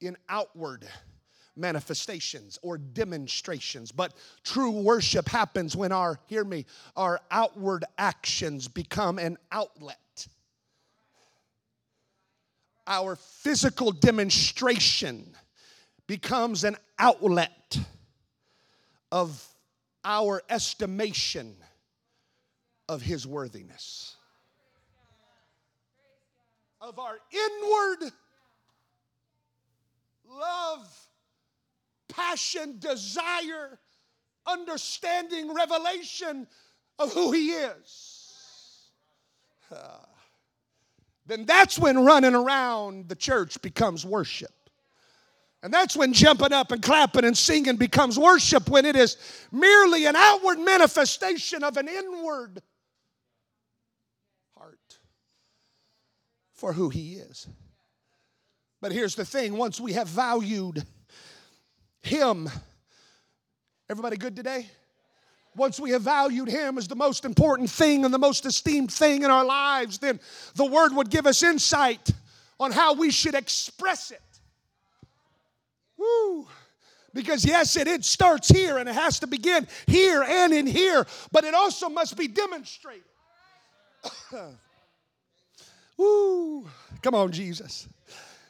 in 0.00 0.16
outward 0.28 0.86
manifestations 1.56 2.58
or 2.62 2.78
demonstrations. 2.78 3.90
But 3.90 4.12
true 4.44 4.70
worship 4.70 5.28
happens 5.28 5.74
when 5.74 5.90
our, 5.90 6.20
hear 6.26 6.44
me, 6.44 6.66
our 6.96 7.20
outward 7.30 7.84
actions 7.96 8.68
become 8.68 9.18
an 9.18 9.38
outlet. 9.50 9.98
Our 12.86 13.16
physical 13.16 13.92
demonstration 13.92 15.34
becomes 16.06 16.64
an 16.64 16.76
outlet 16.98 17.78
of 19.10 19.42
our 20.04 20.42
estimation 20.50 21.56
of 22.88 23.00
His 23.00 23.26
worthiness 23.26 24.16
of 26.84 26.98
our 26.98 27.18
inward 27.32 28.12
love, 30.28 31.08
passion, 32.08 32.76
desire, 32.78 33.78
understanding, 34.46 35.54
revelation 35.54 36.46
of 36.98 37.12
who 37.12 37.32
He 37.32 37.52
is. 37.52 38.90
Uh, 39.72 39.76
then 41.26 41.46
that's 41.46 41.78
when 41.78 42.04
running 42.04 42.34
around 42.34 43.08
the 43.08 43.16
church 43.16 43.60
becomes 43.62 44.04
worship. 44.04 44.52
And 45.62 45.72
that's 45.72 45.96
when 45.96 46.12
jumping 46.12 46.52
up 46.52 46.72
and 46.72 46.82
clapping 46.82 47.24
and 47.24 47.36
singing 47.36 47.76
becomes 47.76 48.18
worship, 48.18 48.68
when 48.68 48.84
it 48.84 48.96
is 48.96 49.16
merely 49.50 50.04
an 50.04 50.14
outward 50.14 50.58
manifestation 50.58 51.64
of 51.64 51.78
an 51.78 51.88
inward 51.88 52.60
for 56.64 56.72
who 56.72 56.88
He 56.88 57.16
is. 57.16 57.46
But 58.80 58.90
here's 58.90 59.14
the 59.14 59.26
thing 59.26 59.58
once 59.58 59.78
we 59.78 59.92
have 59.92 60.08
valued 60.08 60.82
Him, 62.00 62.48
everybody 63.90 64.16
good 64.16 64.34
today? 64.34 64.70
Once 65.54 65.78
we 65.78 65.90
have 65.90 66.00
valued 66.00 66.48
Him 66.48 66.78
as 66.78 66.88
the 66.88 66.96
most 66.96 67.26
important 67.26 67.68
thing 67.68 68.06
and 68.06 68.14
the 68.14 68.18
most 68.18 68.46
esteemed 68.46 68.90
thing 68.90 69.24
in 69.24 69.30
our 69.30 69.44
lives, 69.44 69.98
then 69.98 70.18
the 70.54 70.64
Word 70.64 70.94
would 70.94 71.10
give 71.10 71.26
us 71.26 71.42
insight 71.42 72.10
on 72.58 72.72
how 72.72 72.94
we 72.94 73.10
should 73.10 73.34
express 73.34 74.10
it. 74.10 74.22
Woo! 75.98 76.48
Because, 77.12 77.44
yes, 77.44 77.76
it, 77.76 77.88
it 77.88 78.06
starts 78.06 78.48
here 78.48 78.78
and 78.78 78.88
it 78.88 78.94
has 78.94 79.20
to 79.20 79.26
begin 79.26 79.68
here 79.86 80.22
and 80.22 80.54
in 80.54 80.66
here, 80.66 81.06
but 81.30 81.44
it 81.44 81.52
also 81.52 81.90
must 81.90 82.16
be 82.16 82.26
demonstrated. 82.26 83.04
Woo! 85.96 86.66
Come 87.02 87.14
on, 87.14 87.32
Jesus. 87.32 87.88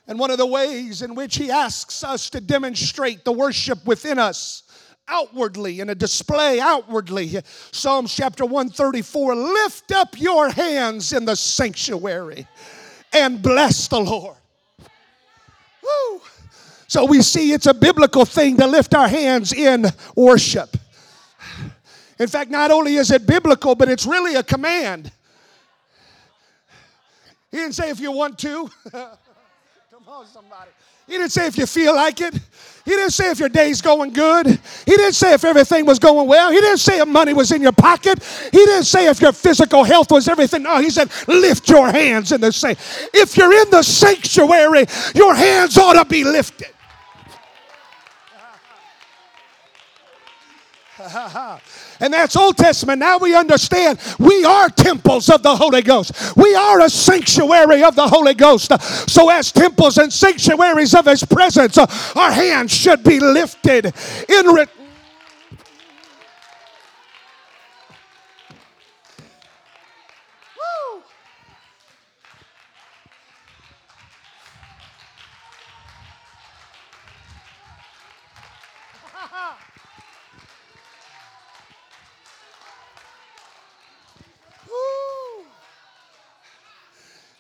And 0.07 0.19
one 0.19 0.31
of 0.31 0.39
the 0.39 0.47
ways 0.47 1.03
in 1.03 1.15
which 1.15 1.37
he 1.37 1.51
asks 1.51 2.05
us 2.05 2.29
to 2.31 2.41
demonstrate 2.41 3.25
the 3.25 3.33
worship 3.33 3.87
within 3.87 4.19
us 4.19 4.65
outwardly 5.09 5.81
in 5.81 5.91
a 5.91 5.95
display 5.95 6.59
outwardly 6.61 7.39
psalms 7.73 8.15
chapter 8.15 8.47
134 8.47 9.35
lift 9.35 9.93
up 9.93 10.19
your 10.19 10.49
hands 10.49 11.13
in 11.13 11.27
the 11.27 11.37
sanctuary 11.37 12.47
and 13.13 13.43
bless 13.43 13.87
the 13.89 14.01
lord 14.01 14.37
Woo. 15.83 16.23
so 16.87 17.05
we 17.05 17.21
see 17.21 17.53
it's 17.53 17.67
a 17.67 17.75
biblical 17.75 18.25
thing 18.25 18.57
to 18.57 18.67
lift 18.67 18.95
our 18.95 19.09
hands 19.09 19.53
in 19.53 19.85
worship 20.17 20.75
in 22.19 22.27
fact 22.27 22.51
not 22.51 22.71
only 22.71 22.97
is 22.97 23.11
it 23.11 23.27
biblical 23.27 23.75
but 23.75 23.91
it's 23.91 24.07
really 24.07 24.37
a 24.37 24.43
command 24.43 25.13
he 27.55 27.61
didn't 27.61 27.77
say 27.77 27.89
if 27.89 28.01
you 28.01 28.11
want 28.11 28.37
to. 28.41 28.69
Come 28.91 30.09
on, 30.09 30.27
somebody. 30.27 30.71
He 31.07 31.13
didn't 31.13 31.31
say 31.31 31.47
if 31.47 31.57
you 31.57 31.67
feel 31.67 31.95
like 31.95 32.21
it. 32.21 32.35
He 32.35 32.91
didn't 32.91 33.13
say 33.13 33.31
if 33.31 33.39
your 33.39 33.49
day's 33.49 33.81
going 33.81 34.13
good. 34.13 34.49
He 34.49 34.91
didn't 34.97 35.13
say 35.13 35.35
if 35.35 35.45
everything 35.45 35.87
was 35.87 36.01
going 36.01 36.27
well. 36.27 36.51
He 36.51 36.57
didn't 36.61 36.79
say 36.79 36.99
if 36.99 37.07
money 37.07 37.33
was 37.33 37.53
in 37.53 37.63
your 37.63 37.71
pocket. 37.71 38.21
He 38.51 38.59
didn't 38.59 38.87
say 38.87 39.07
if 39.07 39.21
your 39.21 39.31
physical 39.31 39.85
health 39.85 40.11
was 40.11 40.27
everything. 40.27 40.65
No, 40.65 40.81
he 40.81 40.91
said, 40.91 41.13
lift 41.29 41.71
your 41.71 41.93
hands 41.93 42.33
in 42.33 42.41
the 42.41 42.51
same. 42.51 42.75
If 43.15 43.37
you're 43.37 43.53
in 43.53 43.71
the 43.71 43.85
sanctuary, 43.85 44.87
your 45.15 45.37
hands 45.37 45.79
ought 45.79 45.93
to 45.93 46.05
be 46.05 46.25
lifted. 46.25 46.73
and 52.05 52.13
that's 52.13 52.37
Old 52.37 52.59
Testament. 52.59 52.99
Now 52.99 53.17
we 53.17 53.35
understand 53.35 53.99
we 54.19 54.45
are 54.45 54.69
temples 54.69 55.31
of 55.31 55.43
the 55.43 55.57
Holy 55.57 55.81
Ghost. 55.81 56.37
We 56.37 56.55
are 56.55 56.83
a 56.83 56.91
sanctuary 56.91 57.83
of 57.83 57.97
the 57.97 58.07
Holy 58.07 58.35
Ghost. 58.35 58.79
So, 59.11 59.31
as 59.31 59.51
temples 59.51 59.97
and 59.97 60.13
sanctuaries 60.13 60.95
of 60.95 61.07
His 61.07 61.25
presence, 61.25 61.79
uh, 61.79 61.87
our 62.15 62.31
hands 62.31 62.73
should 62.73 63.03
be 63.05 63.21
lifted 63.21 63.87
in 64.29 64.47
return. 64.47 64.84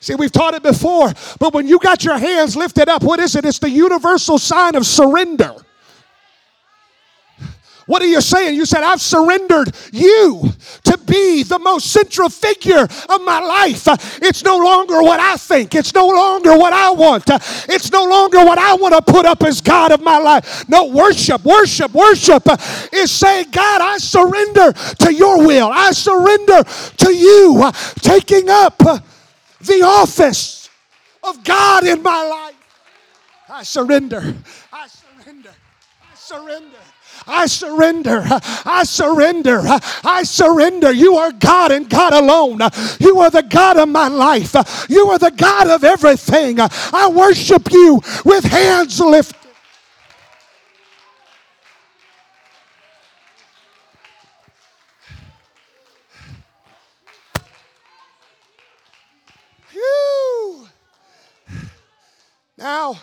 See, 0.04 0.14
we've 0.14 0.30
taught 0.30 0.52
it 0.52 0.62
before, 0.62 1.14
but 1.38 1.54
when 1.54 1.66
you 1.66 1.78
got 1.78 2.04
your 2.04 2.18
hands 2.18 2.56
lifted 2.56 2.90
up, 2.90 3.02
what 3.02 3.20
is 3.20 3.36
it? 3.36 3.46
It's 3.46 3.58
the 3.58 3.70
universal 3.70 4.38
sign 4.38 4.74
of 4.74 4.84
surrender. 4.84 5.54
What 7.86 8.02
are 8.02 8.06
you 8.06 8.20
saying? 8.20 8.54
You 8.54 8.66
said, 8.66 8.82
I've 8.82 9.00
surrendered 9.00 9.74
you 9.92 10.52
to 10.82 10.98
be 10.98 11.42
the 11.42 11.58
most 11.58 11.90
central 11.90 12.28
figure 12.28 12.82
of 12.82 13.22
my 13.22 13.40
life. 13.40 13.88
It's 14.22 14.44
no 14.44 14.58
longer 14.58 15.02
what 15.02 15.20
I 15.20 15.36
think. 15.38 15.74
It's 15.74 15.94
no 15.94 16.06
longer 16.06 16.54
what 16.58 16.74
I 16.74 16.90
want. 16.90 17.24
It's 17.70 17.90
no 17.90 18.04
longer 18.04 18.44
what 18.44 18.58
I 18.58 18.74
want 18.74 18.94
to 18.94 19.10
put 19.10 19.24
up 19.24 19.42
as 19.42 19.62
God 19.62 19.90
of 19.90 20.02
my 20.02 20.18
life. 20.18 20.68
No, 20.68 20.84
worship, 20.84 21.46
worship, 21.46 21.94
worship 21.94 22.46
is 22.92 23.10
saying, 23.10 23.52
God, 23.52 23.80
I 23.80 23.96
surrender 23.96 24.74
to 24.98 25.14
your 25.14 25.46
will. 25.46 25.70
I 25.72 25.92
surrender 25.92 26.62
to 26.98 27.10
you, 27.10 27.70
taking 28.02 28.50
up 28.50 28.82
the 29.66 29.83
office 29.83 30.68
of 31.22 31.42
God 31.44 31.87
in 31.87 32.03
my 32.03 32.27
life. 32.27 32.55
I 33.48 33.62
surrender. 33.62 34.35
I 34.72 34.87
surrender. 34.88 35.50
I 36.07 36.16
surrender. 36.16 36.79
I 37.27 37.46
surrender. 37.46 38.24
I 38.66 38.85
surrender. 38.85 39.62
I 40.05 40.22
surrender. 40.24 40.92
You 40.92 41.16
are 41.16 41.33
God 41.33 41.72
and 41.72 41.88
God 41.88 42.12
alone. 42.12 42.61
You 42.98 43.20
are 43.20 43.31
the 43.31 43.42
God 43.42 43.79
of 43.79 43.88
my 43.88 44.09
life. 44.09 44.55
You 44.88 45.09
are 45.09 45.18
the 45.18 45.31
God 45.31 45.68
of 45.68 45.85
everything. 45.85 46.59
I 46.61 47.11
worship 47.14 47.70
you 47.70 48.00
with 48.24 48.44
hands 48.44 49.00
lifted. 49.00 49.43
Now, 62.56 63.00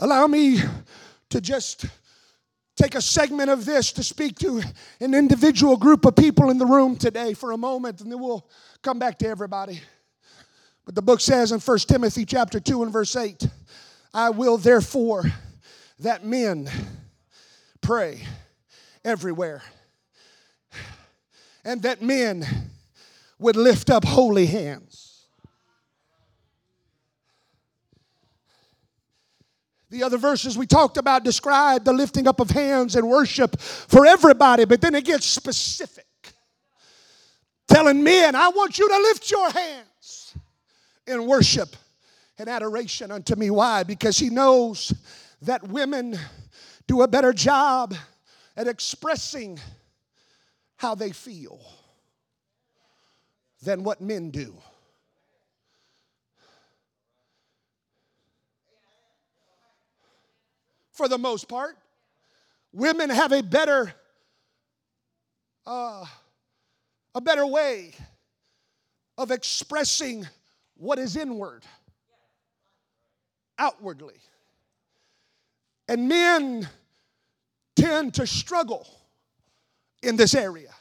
allow 0.00 0.26
me 0.26 0.60
to 1.30 1.40
just 1.40 1.84
take 2.76 2.94
a 2.94 3.02
segment 3.02 3.50
of 3.50 3.64
this 3.64 3.92
to 3.92 4.02
speak 4.02 4.38
to 4.38 4.62
an 5.00 5.14
individual 5.14 5.76
group 5.76 6.04
of 6.04 6.16
people 6.16 6.50
in 6.50 6.58
the 6.58 6.66
room 6.66 6.96
today 6.96 7.34
for 7.34 7.52
a 7.52 7.58
moment, 7.58 8.00
and 8.00 8.10
then 8.10 8.20
we'll 8.20 8.48
come 8.82 8.98
back 8.98 9.18
to 9.18 9.28
everybody. 9.28 9.80
But 10.86 10.94
the 10.94 11.02
book 11.02 11.20
says 11.20 11.52
in 11.52 11.60
1 11.60 11.78
Timothy 11.80 12.24
chapter 12.24 12.60
2 12.60 12.84
and 12.84 12.92
verse 12.92 13.14
8, 13.14 13.46
I 14.14 14.30
will 14.30 14.56
therefore 14.56 15.24
that 15.98 16.24
men 16.24 16.70
pray 17.82 18.22
everywhere, 19.04 19.62
and 21.64 21.82
that 21.82 22.00
men 22.00 22.46
would 23.38 23.56
lift 23.56 23.90
up 23.90 24.04
holy 24.04 24.46
hands. 24.46 24.87
The 29.90 30.02
other 30.02 30.18
verses 30.18 30.58
we 30.58 30.66
talked 30.66 30.98
about 30.98 31.24
describe 31.24 31.84
the 31.84 31.92
lifting 31.92 32.26
up 32.26 32.40
of 32.40 32.50
hands 32.50 32.94
and 32.94 33.08
worship 33.08 33.58
for 33.60 34.06
everybody, 34.06 34.64
but 34.66 34.80
then 34.80 34.94
it 34.94 35.04
gets 35.04 35.26
specific. 35.26 36.04
Telling 37.68 38.02
men, 38.02 38.34
I 38.34 38.48
want 38.48 38.78
you 38.78 38.88
to 38.88 38.96
lift 38.96 39.30
your 39.30 39.50
hands 39.50 40.34
in 41.06 41.26
worship 41.26 41.74
and 42.38 42.48
adoration 42.48 43.10
unto 43.10 43.34
me. 43.34 43.50
Why? 43.50 43.82
Because 43.82 44.18
he 44.18 44.30
knows 44.30 44.92
that 45.42 45.66
women 45.68 46.18
do 46.86 47.02
a 47.02 47.08
better 47.08 47.32
job 47.32 47.94
at 48.56 48.68
expressing 48.68 49.58
how 50.76 50.94
they 50.94 51.12
feel 51.12 51.60
than 53.62 53.82
what 53.84 54.00
men 54.00 54.30
do. 54.30 54.54
For 60.98 61.06
the 61.06 61.16
most 61.16 61.46
part, 61.46 61.78
women 62.72 63.08
have 63.08 63.30
a 63.30 63.40
better 63.40 63.94
uh, 65.64 66.04
a 67.14 67.20
better 67.20 67.46
way 67.46 67.94
of 69.16 69.30
expressing 69.30 70.26
what 70.76 70.98
is 70.98 71.14
inward 71.14 71.62
outwardly. 73.60 74.16
And 75.86 76.08
men 76.08 76.68
tend 77.76 78.14
to 78.14 78.26
struggle 78.26 78.88
in 80.02 80.16
this 80.16 80.34
area. 80.34 80.74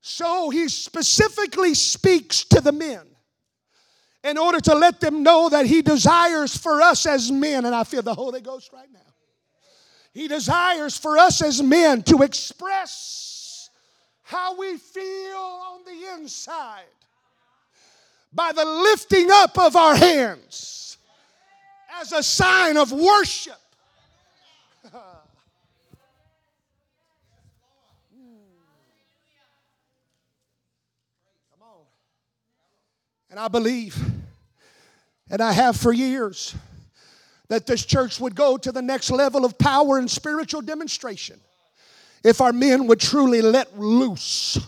So 0.00 0.50
he 0.50 0.68
specifically 0.68 1.74
speaks 1.74 2.42
to 2.46 2.60
the 2.60 2.72
men 2.72 3.06
in 4.24 4.38
order 4.38 4.58
to 4.58 4.74
let 4.74 5.00
them 5.00 5.22
know 5.22 5.50
that 5.50 5.66
he 5.66 5.82
desires 5.82 6.56
for 6.56 6.80
us 6.80 7.04
as 7.04 7.30
men, 7.30 7.66
and 7.66 7.74
I 7.74 7.84
feel 7.84 8.00
the 8.00 8.14
Holy 8.14 8.40
Ghost 8.40 8.72
right 8.72 8.90
now. 8.90 9.00
He 10.14 10.28
desires 10.28 10.96
for 10.96 11.18
us 11.18 11.42
as 11.42 11.62
men 11.62 12.02
to 12.04 12.22
express 12.22 13.68
how 14.22 14.58
we 14.58 14.78
feel 14.78 15.36
on 15.36 15.80
the 15.84 16.14
inside 16.14 16.84
by 18.32 18.52
the 18.52 18.64
lifting 18.64 19.28
up 19.30 19.58
of 19.58 19.76
our 19.76 19.94
hands 19.94 20.96
as 22.00 22.12
a 22.12 22.22
sign 22.22 22.78
of 22.78 22.90
worship. 22.90 23.54
And 33.34 33.40
I 33.40 33.48
believe, 33.48 33.98
and 35.30 35.40
I 35.40 35.52
have 35.52 35.76
for 35.76 35.92
years, 35.92 36.54
that 37.48 37.66
this 37.66 37.84
church 37.84 38.20
would 38.20 38.34
go 38.34 38.56
to 38.56 38.72
the 38.72 38.82
next 38.82 39.10
level 39.10 39.44
of 39.44 39.58
power 39.58 39.98
and 39.98 40.10
spiritual 40.10 40.60
demonstration 40.60 41.40
if 42.22 42.40
our 42.40 42.52
men 42.52 42.86
would 42.86 43.00
truly 43.00 43.42
let 43.42 43.78
loose. 43.78 44.58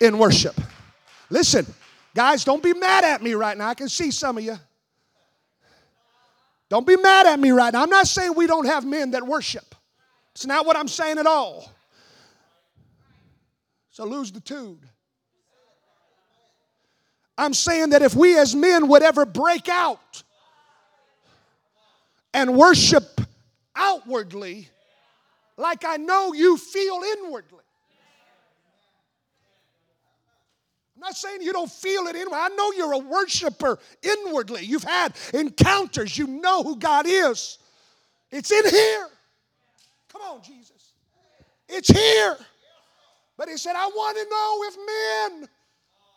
In 0.00 0.18
worship. 0.18 0.60
Listen, 1.30 1.66
guys, 2.14 2.44
don't 2.44 2.62
be 2.62 2.74
mad 2.74 3.04
at 3.04 3.22
me 3.22 3.32
right 3.34 3.56
now. 3.56 3.68
I 3.68 3.74
can 3.74 3.88
see 3.88 4.10
some 4.10 4.36
of 4.36 4.44
you. 4.44 4.58
Don't 6.68 6.86
be 6.86 6.96
mad 6.96 7.26
at 7.26 7.38
me 7.38 7.52
right 7.52 7.72
now. 7.72 7.82
I'm 7.82 7.90
not 7.90 8.06
saying 8.06 8.34
we 8.34 8.46
don't 8.46 8.66
have 8.66 8.84
men 8.84 9.12
that 9.12 9.22
worship. 9.26 9.74
It's 10.34 10.44
not 10.44 10.66
what 10.66 10.76
I'm 10.76 10.88
saying 10.88 11.18
at 11.18 11.26
all. 11.26 11.70
So 13.90 14.04
lose 14.04 14.32
the 14.32 14.40
tune. 14.40 14.80
I'm 17.36 17.54
saying 17.54 17.90
that 17.90 18.02
if 18.02 18.14
we 18.14 18.38
as 18.38 18.54
men 18.54 18.88
would 18.88 19.02
ever 19.02 19.26
break 19.26 19.68
out 19.68 20.22
and 22.32 22.56
worship 22.56 23.20
outwardly, 23.74 24.68
like 25.56 25.84
I 25.84 25.96
know 25.96 26.32
you 26.32 26.56
feel 26.56 27.00
inwardly. 27.18 27.58
I'm 30.96 31.00
not 31.00 31.16
saying 31.16 31.42
you 31.42 31.52
don't 31.52 31.70
feel 31.70 32.06
it 32.06 32.14
inwardly. 32.14 32.38
I 32.38 32.48
know 32.50 32.72
you're 32.72 32.92
a 32.92 32.98
worshiper 32.98 33.78
inwardly. 34.02 34.64
You've 34.64 34.84
had 34.84 35.14
encounters. 35.34 36.16
You 36.16 36.28
know 36.28 36.62
who 36.62 36.76
God 36.76 37.06
is. 37.08 37.58
It's 38.30 38.50
in 38.50 38.68
here. 38.68 39.08
Come 40.10 40.22
on, 40.22 40.42
Jesus. 40.42 40.92
It's 41.68 41.88
here. 41.88 42.36
But 43.36 43.48
he 43.48 43.56
said, 43.56 43.74
I 43.76 43.86
want 43.86 44.16
to 44.16 44.24
know 44.30 44.64
if 44.68 45.40
men 45.40 45.48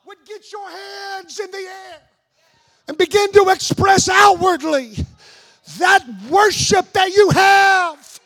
would 0.08 0.18
get 0.26 0.52
your 0.54 0.70
hands 0.70 1.38
in 1.38 1.52
the 1.52 1.58
air 1.58 2.00
and 2.88 2.98
begin 2.98 3.30
to 3.34 3.50
express 3.50 4.08
outwardly 4.08 4.94
that 5.80 6.06
worship 6.30 6.94
that 6.94 7.14
you 7.14 7.30
have 7.32 8.20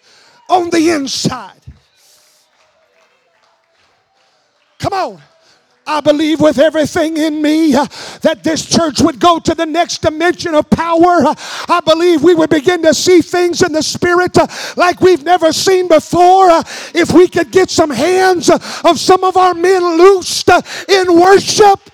on 0.48 0.70
the 0.70 0.92
inside. 0.92 1.60
Come 4.78 4.94
on. 4.94 5.22
I 5.86 6.00
believe 6.00 6.40
with 6.40 6.60
everything 6.60 7.18
in 7.18 7.42
me 7.42 7.74
uh, 7.74 7.86
that 8.22 8.44
this 8.44 8.66
church 8.66 9.02
would 9.02 9.20
go 9.20 9.40
to 9.40 9.56
the 9.56 9.66
next 9.66 10.02
dimension 10.02 10.54
of 10.54 10.70
power. 10.70 11.26
Uh, 11.26 11.36
I 11.68 11.82
believe 11.84 12.24
we 12.24 12.36
would 12.36 12.50
begin 12.50 12.82
to 12.84 12.94
see 12.94 13.22
things 13.22 13.62
in 13.62 13.72
the 13.72 13.82
spirit 13.82 14.38
uh, 14.38 14.48
like 14.78 15.02
we've 15.02 15.24
never 15.24 15.52
seen 15.52 15.88
before. 15.88 16.50
If 16.94 17.12
we 17.14 17.28
could 17.28 17.52
get 17.52 17.70
some 17.70 17.90
hands 17.90 18.50
of 18.50 19.00
some 19.00 19.24
of 19.24 19.38
our 19.38 19.54
men 19.54 19.84
loosed 19.98 20.50
in 20.88 21.20
worship. 21.20 21.91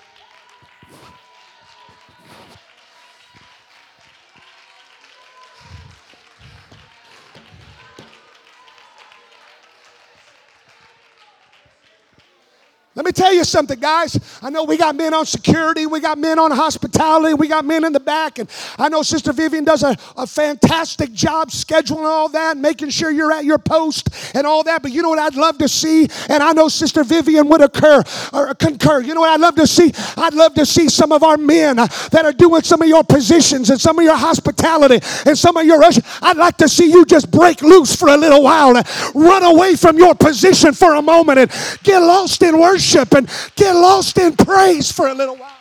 Let 12.97 13.05
me 13.05 13.11
tell 13.11 13.31
you 13.31 13.43
something, 13.43 13.79
guys. 13.79 14.19
I 14.41 14.49
know 14.49 14.63
we 14.63 14.75
got 14.75 14.95
men 14.95 15.13
on 15.13 15.27
security, 15.27 15.85
we 15.85 15.99
got 15.99 16.17
men 16.17 16.39
on 16.39 16.49
hospitality, 16.49 17.35
we 17.35 17.47
got 17.47 17.63
men 17.63 17.85
in 17.85 17.93
the 17.93 17.99
back, 17.99 18.39
and 18.39 18.49
I 18.79 18.89
know 18.89 19.03
Sister 19.03 19.31
Vivian 19.33 19.63
does 19.63 19.83
a, 19.83 19.95
a 20.15 20.25
fantastic 20.25 21.13
job 21.13 21.49
scheduling 21.49 22.05
all 22.05 22.27
that, 22.29 22.57
making 22.57 22.89
sure 22.89 23.11
you're 23.11 23.31
at 23.31 23.45
your 23.45 23.59
post 23.59 24.09
and 24.35 24.47
all 24.47 24.63
that. 24.63 24.81
But 24.81 24.93
you 24.93 25.03
know 25.03 25.09
what 25.09 25.19
I'd 25.19 25.35
love 25.35 25.59
to 25.59 25.67
see, 25.67 26.07
and 26.27 26.41
I 26.41 26.53
know 26.53 26.69
Sister 26.69 27.03
Vivian 27.03 27.47
would 27.49 27.61
occur 27.61 28.01
or 28.33 28.55
concur. 28.55 29.01
You 29.01 29.13
know 29.13 29.21
what 29.21 29.29
I'd 29.29 29.41
love 29.41 29.53
to 29.57 29.67
see? 29.67 29.93
I'd 30.17 30.33
love 30.33 30.55
to 30.55 30.65
see 30.65 30.89
some 30.89 31.11
of 31.11 31.21
our 31.21 31.37
men 31.37 31.77
uh, 31.77 31.85
that 32.09 32.25
are 32.25 32.33
doing 32.33 32.63
some 32.63 32.81
of 32.81 32.87
your 32.87 33.03
positions 33.03 33.69
and 33.69 33.79
some 33.79 33.99
of 33.99 34.05
your 34.05 34.17
hospitality 34.17 35.05
and 35.27 35.37
some 35.37 35.55
of 35.55 35.67
your 35.67 35.83
usher. 35.83 36.01
I'd 36.23 36.37
like 36.37 36.57
to 36.57 36.67
see 36.67 36.89
you 36.89 37.05
just 37.05 37.29
break 37.29 37.61
loose 37.61 37.95
for 37.95 38.07
a 38.07 38.17
little 38.17 38.41
while 38.41 38.75
and 38.75 38.87
run 39.13 39.43
away 39.43 39.75
from 39.75 39.99
your 39.99 40.15
position 40.15 40.73
for 40.73 40.95
a 40.95 41.01
moment 41.03 41.37
and 41.37 41.51
get 41.83 41.99
lost 41.99 42.41
in 42.41 42.59
worship 42.59 42.86
worship 42.87 43.13
and 43.13 43.29
get 43.55 43.73
lost 43.73 44.17
in 44.17 44.35
praise 44.35 44.91
for 44.91 45.07
a 45.07 45.13
little 45.13 45.35
while. 45.35 45.51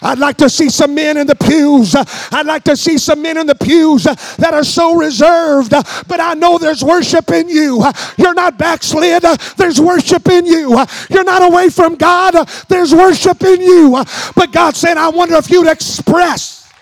I'd 0.00 0.20
like 0.20 0.36
to 0.36 0.48
see 0.48 0.68
some 0.68 0.94
men 0.94 1.16
in 1.16 1.26
the 1.26 1.34
pews. 1.34 1.96
I'd 1.96 2.46
like 2.46 2.62
to 2.64 2.76
see 2.76 2.98
some 2.98 3.20
men 3.20 3.36
in 3.36 3.48
the 3.48 3.56
pews 3.56 4.04
that 4.04 4.54
are 4.54 4.62
so 4.62 4.94
reserved, 4.94 5.70
but 5.70 6.20
I 6.20 6.34
know 6.34 6.56
there's 6.56 6.84
worship 6.84 7.32
in 7.32 7.48
you. 7.48 7.84
You're 8.16 8.34
not 8.34 8.58
backslid, 8.58 9.24
there's 9.56 9.80
worship 9.80 10.28
in 10.28 10.46
you. 10.46 10.78
You're 11.10 11.24
not 11.24 11.42
away 11.42 11.68
from 11.68 11.96
God, 11.96 12.34
there's 12.68 12.94
worship 12.94 13.42
in 13.42 13.60
you. 13.60 14.04
But 14.36 14.52
God 14.52 14.76
said, 14.76 14.98
I 14.98 15.08
wonder 15.08 15.34
if 15.34 15.50
you'd 15.50 15.66
express. 15.66 16.72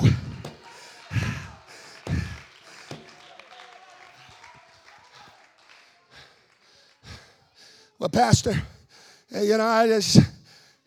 Woo! 0.00 0.10
Well, 8.02 8.08
Pastor, 8.08 8.60
eh, 9.32 9.42
you 9.42 9.56
know, 9.56 9.64
I 9.64 9.86
just, 9.86 10.18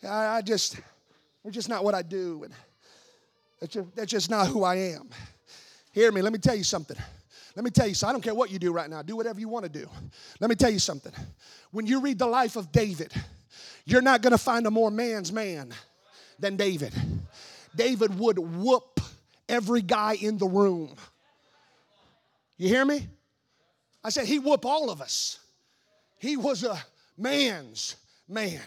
I 0.06 0.42
just, 0.42 0.78
it's 1.46 1.54
just 1.54 1.66
not 1.66 1.82
what 1.82 1.94
I 1.94 2.02
do. 2.02 2.44
And 2.44 2.52
that's 3.58 3.72
just, 3.72 3.96
that's 3.96 4.10
just 4.10 4.28
not 4.28 4.48
who 4.48 4.64
I 4.64 4.74
am. 4.74 5.08
Hear 5.92 6.12
me, 6.12 6.20
let 6.20 6.30
me 6.30 6.38
tell 6.38 6.54
you 6.54 6.62
something. 6.62 6.94
Let 7.54 7.64
me 7.64 7.70
tell 7.70 7.86
you 7.86 7.94
so 7.94 8.06
I 8.06 8.12
don't 8.12 8.20
care 8.20 8.34
what 8.34 8.50
you 8.50 8.58
do 8.58 8.70
right 8.70 8.90
now. 8.90 9.00
Do 9.00 9.16
whatever 9.16 9.40
you 9.40 9.48
want 9.48 9.64
to 9.64 9.70
do. 9.70 9.88
Let 10.40 10.50
me 10.50 10.56
tell 10.56 10.68
you 10.68 10.78
something. 10.78 11.10
When 11.70 11.86
you 11.86 12.02
read 12.02 12.18
the 12.18 12.26
life 12.26 12.54
of 12.54 12.70
David, 12.70 13.14
you're 13.86 14.02
not 14.02 14.20
going 14.20 14.32
to 14.32 14.38
find 14.38 14.66
a 14.66 14.70
more 14.70 14.90
man's 14.90 15.32
man 15.32 15.72
than 16.38 16.56
David. 16.56 16.92
David 17.74 18.18
would 18.18 18.38
whoop 18.38 19.00
every 19.48 19.80
guy 19.80 20.18
in 20.20 20.36
the 20.36 20.46
room. 20.46 20.94
You 22.58 22.68
hear 22.68 22.84
me? 22.84 23.08
I 24.04 24.10
said 24.10 24.26
he 24.26 24.38
whoop 24.38 24.66
all 24.66 24.90
of 24.90 25.00
us. 25.00 25.38
He 26.18 26.36
was 26.36 26.62
a 26.62 26.78
man's 27.16 27.96
man. 28.28 28.62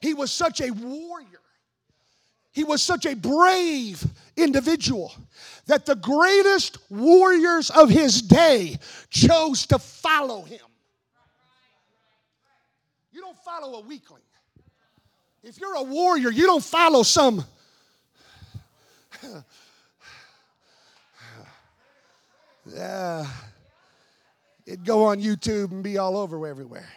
He 0.00 0.14
was 0.14 0.30
such 0.30 0.60
a 0.60 0.70
warrior. 0.70 1.40
He 2.52 2.62
was 2.62 2.82
such 2.82 3.04
a 3.04 3.16
brave 3.16 4.04
individual 4.36 5.12
that 5.66 5.86
the 5.86 5.96
greatest 5.96 6.78
warriors 6.88 7.70
of 7.70 7.90
his 7.90 8.22
day 8.22 8.78
chose 9.10 9.66
to 9.66 9.78
follow 9.78 10.42
him. 10.42 10.60
You 13.12 13.22
don't 13.22 13.38
follow 13.38 13.78
a 13.78 13.80
weakling. 13.80 14.22
If 15.42 15.60
you're 15.60 15.74
a 15.74 15.82
warrior, 15.82 16.30
you 16.30 16.46
don't 16.46 16.62
follow 16.62 17.02
some. 17.02 17.44
yeah, 22.66 23.26
it'd 24.64 24.84
go 24.84 25.04
on 25.06 25.20
YouTube 25.20 25.72
and 25.72 25.82
be 25.82 25.98
all 25.98 26.16
over 26.16 26.46
everywhere. 26.46 26.88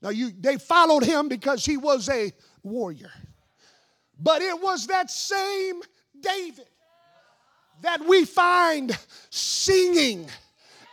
Now 0.00 0.10
you 0.10 0.32
they 0.38 0.58
followed 0.58 1.04
him 1.04 1.28
because 1.28 1.64
he 1.64 1.76
was 1.76 2.08
a 2.08 2.32
warrior. 2.62 3.10
But 4.20 4.42
it 4.42 4.60
was 4.60 4.86
that 4.88 5.10
same 5.10 5.80
David 6.20 6.66
that 7.82 8.04
we 8.06 8.24
find 8.24 8.96
singing 9.30 10.28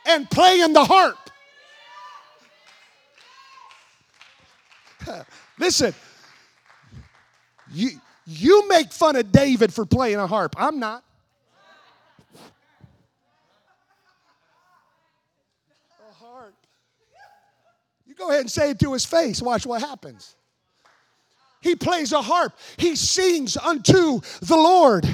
and 0.06 0.30
playing 0.30 0.74
the 0.74 0.86
harp. 0.86 1.18
Listen, 5.60 5.93
you, 7.72 7.91
you 8.26 8.68
make 8.68 8.91
fun 8.91 9.16
of 9.16 9.32
David 9.32 9.74
for 9.74 9.86
playing 9.86 10.18
a 10.18 10.28
harp. 10.28 10.56
I'm 10.58 10.80
not. 10.80 11.03
A 16.10 16.14
harp. 16.14 16.53
You 18.16 18.20
go 18.20 18.30
ahead 18.30 18.41
and 18.41 18.51
say 18.51 18.70
it 18.70 18.80
to 18.80 18.93
his 18.93 19.03
face. 19.03 19.41
Watch 19.41 19.66
what 19.66 19.82
happens. 19.82 20.38
He 21.59 21.76
plays 21.76 22.13
a 22.13 22.22
harp, 22.22 22.57
he 22.78 22.95
sings 22.95 23.57
unto 23.57 24.22
the 24.41 24.55
Lord. 24.55 25.05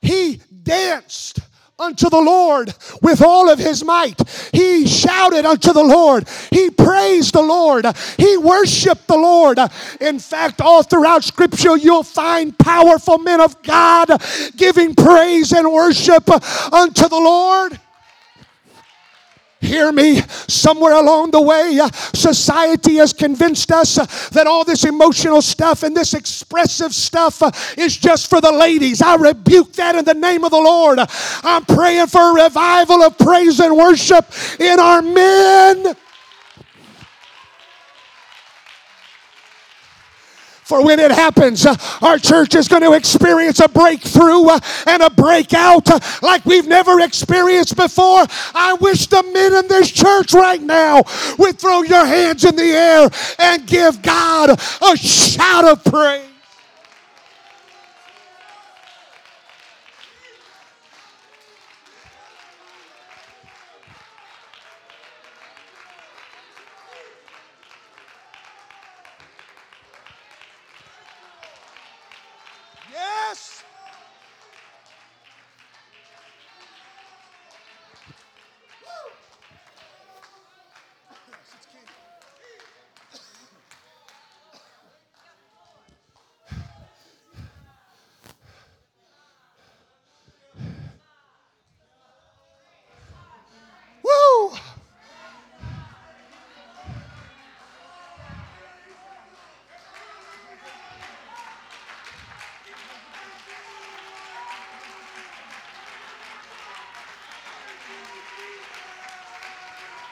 He 0.00 0.40
danced 0.62 1.40
unto 1.78 2.08
the 2.08 2.20
Lord 2.20 2.72
with 3.02 3.20
all 3.20 3.50
of 3.50 3.58
his 3.58 3.84
might. 3.84 4.18
He 4.52 4.86
shouted 4.86 5.44
unto 5.44 5.74
the 5.74 5.82
Lord. 5.82 6.26
He 6.50 6.70
praised 6.70 7.34
the 7.34 7.42
Lord. 7.42 7.84
He 8.16 8.38
worshiped 8.38 9.06
the 9.06 9.16
Lord. 9.16 9.58
In 10.00 10.18
fact, 10.18 10.62
all 10.62 10.82
throughout 10.82 11.24
Scripture, 11.24 11.76
you'll 11.76 12.04
find 12.04 12.56
powerful 12.56 13.18
men 13.18 13.40
of 13.40 13.60
God 13.62 14.22
giving 14.56 14.94
praise 14.94 15.52
and 15.52 15.70
worship 15.70 16.30
unto 16.72 17.08
the 17.08 17.20
Lord. 17.20 17.78
Hear 19.60 19.90
me. 19.90 20.20
Somewhere 20.46 20.92
along 20.92 21.32
the 21.32 21.42
way, 21.42 21.78
uh, 21.82 21.90
society 21.90 22.96
has 22.96 23.12
convinced 23.12 23.72
us 23.72 23.98
uh, 23.98 24.06
that 24.30 24.46
all 24.46 24.64
this 24.64 24.84
emotional 24.84 25.42
stuff 25.42 25.82
and 25.82 25.96
this 25.96 26.14
expressive 26.14 26.94
stuff 26.94 27.42
uh, 27.42 27.50
is 27.76 27.96
just 27.96 28.30
for 28.30 28.40
the 28.40 28.52
ladies. 28.52 29.02
I 29.02 29.16
rebuke 29.16 29.72
that 29.74 29.96
in 29.96 30.04
the 30.04 30.14
name 30.14 30.44
of 30.44 30.52
the 30.52 30.60
Lord. 30.60 31.00
I'm 31.42 31.64
praying 31.64 32.06
for 32.06 32.38
a 32.38 32.44
revival 32.44 33.02
of 33.02 33.18
praise 33.18 33.58
and 33.58 33.76
worship 33.76 34.26
in 34.60 34.78
our 34.78 35.02
men. 35.02 35.96
For 40.68 40.84
when 40.84 41.00
it 41.00 41.10
happens, 41.10 41.64
uh, 41.64 41.74
our 42.02 42.18
church 42.18 42.54
is 42.54 42.68
going 42.68 42.82
to 42.82 42.92
experience 42.92 43.58
a 43.58 43.70
breakthrough 43.70 44.44
uh, 44.48 44.60
and 44.86 45.02
a 45.02 45.08
breakout 45.08 45.88
uh, 45.88 45.98
like 46.20 46.44
we've 46.44 46.66
never 46.66 47.00
experienced 47.00 47.74
before. 47.74 48.26
I 48.54 48.76
wish 48.78 49.06
the 49.06 49.22
men 49.22 49.54
in 49.54 49.66
this 49.68 49.90
church 49.90 50.34
right 50.34 50.60
now 50.60 51.04
would 51.38 51.58
throw 51.58 51.84
your 51.84 52.04
hands 52.04 52.44
in 52.44 52.54
the 52.54 52.62
air 52.62 53.08
and 53.38 53.66
give 53.66 54.02
God 54.02 54.60
a 54.82 54.96
shout 54.98 55.64
of 55.64 55.82
praise. 55.84 56.37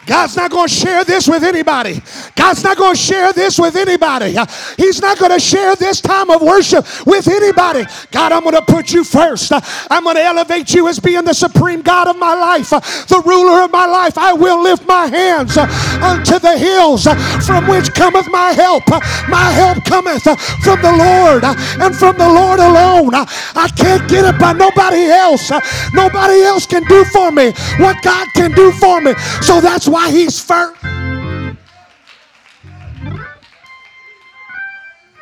God's 0.07 0.37
not 0.37 0.53
going 0.53 0.69
to 0.69 0.75
share 0.75 1.05
this 1.05 1.29
with 1.29 1.43
anybody. 1.43 2.01
God's 2.37 2.63
not 2.63 2.77
going 2.77 2.95
to 2.95 3.01
share 3.01 3.33
this 3.33 3.59
with 3.59 3.75
anybody. 3.75 4.37
He's 4.77 5.03
not 5.03 5.19
going 5.19 5.33
to 5.33 5.41
share 5.41 5.75
this 5.75 6.01
time 6.01 6.31
of 6.31 6.41
worship 6.41 6.87
with 7.07 7.27
anybody. 7.27 7.85
God, 8.13 8.31
I'm 8.31 8.43
going 8.43 8.55
to 8.55 8.63
put 8.63 8.93
you 8.93 9.03
first. 9.03 9.53
I'm 9.91 10.05
going 10.05 10.17
to 10.17 10.23
elevate 10.23 10.73
you 10.73 10.87
as 10.89 11.01
being 11.01 11.25
the 11.25 11.35
supreme 11.35 11.83
God 11.83 12.07
of 12.07 12.17
my 12.17 12.35
life, 12.35 12.71
the 12.71 13.23
ruler 13.27 13.65
of 13.65 13.73
my 13.73 13.87
life. 13.87 14.17
I 14.17 14.33
will 14.33 14.63
lift 14.63 14.87
my 14.87 15.07
hands 15.07 15.57
unto 15.57 16.39
the 16.39 16.57
hills 16.57 17.05
from 17.45 17.67
which 17.67 17.93
cometh 17.93 18.29
my 18.31 18.53
help. 18.53 18.85
My 19.29 19.51
help 19.51 19.85
cometh 19.85 20.23
from 20.23 20.81
the 20.83 20.93
Lord 20.93 21.43
and 21.45 21.95
from 21.97 22.17
the 22.17 22.29
Lord 22.29 22.61
alone. 22.61 23.15
I 23.15 23.69
can't 23.77 24.09
get 24.09 24.25
it 24.25 24.39
by 24.39 24.53
nobody 24.53 25.07
else. 25.07 25.51
Nobody 25.93 26.43
else 26.43 26.65
can 26.65 26.85
do 26.85 27.05
for 27.07 27.33
me 27.33 27.53
what 27.79 28.01
God 28.03 28.29
can 28.35 28.53
do 28.53 28.71
for 28.73 29.01
me. 29.01 29.15
So 29.43 29.61
that's 29.61 29.89
why 29.89 29.96
Why 29.97 30.11
he's 30.11 30.39
first. 30.39 30.83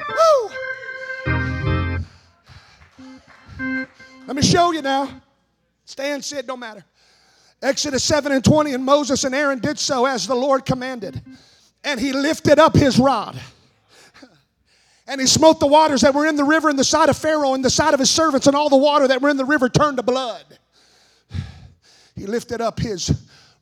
Woo! 0.01 0.51
Let 4.27 4.35
me 4.35 4.43
show 4.43 4.73
you 4.73 4.83
now. 4.83 5.23
Stand, 5.85 6.25
sit, 6.25 6.49
don't 6.49 6.59
matter. 6.59 6.85
Exodus 7.63 8.03
7 8.03 8.33
and 8.33 8.45
20, 8.45 8.75
and 8.75 8.85
Moses 8.85 9.23
and 9.23 9.33
Aaron 9.33 9.61
did 9.61 9.79
so 9.79 10.07
as 10.07 10.27
the 10.27 10.35
Lord 10.35 10.67
commanded. 10.67 11.23
And 11.85 12.01
he 12.01 12.13
lifted 12.13 12.59
up 12.59 12.75
his 12.75 12.99
rod. 12.99 13.41
And 15.07 15.21
he 15.21 15.29
smote 15.29 15.61
the 15.61 15.69
waters 15.69 16.01
that 16.01 16.13
were 16.13 16.27
in 16.27 16.35
the 16.35 16.43
river 16.43 16.69
in 16.69 16.75
the 16.75 16.83
sight 16.83 17.09
of 17.09 17.17
Pharaoh 17.17 17.55
and 17.55 17.65
the 17.65 17.71
sight 17.71 17.95
of 17.95 18.01
his 18.01 18.11
servants, 18.11 18.49
and 18.49 18.57
all 18.57 18.71
the 18.71 18.77
water 18.77 19.07
that 19.07 19.23
were 19.23 19.29
in 19.29 19.37
the 19.37 19.45
river 19.45 19.69
turned 19.69 19.99
to 19.99 20.03
blood. 20.03 20.43
He 22.17 22.27
lifted 22.27 22.61
up 22.61 22.81
his 22.81 23.13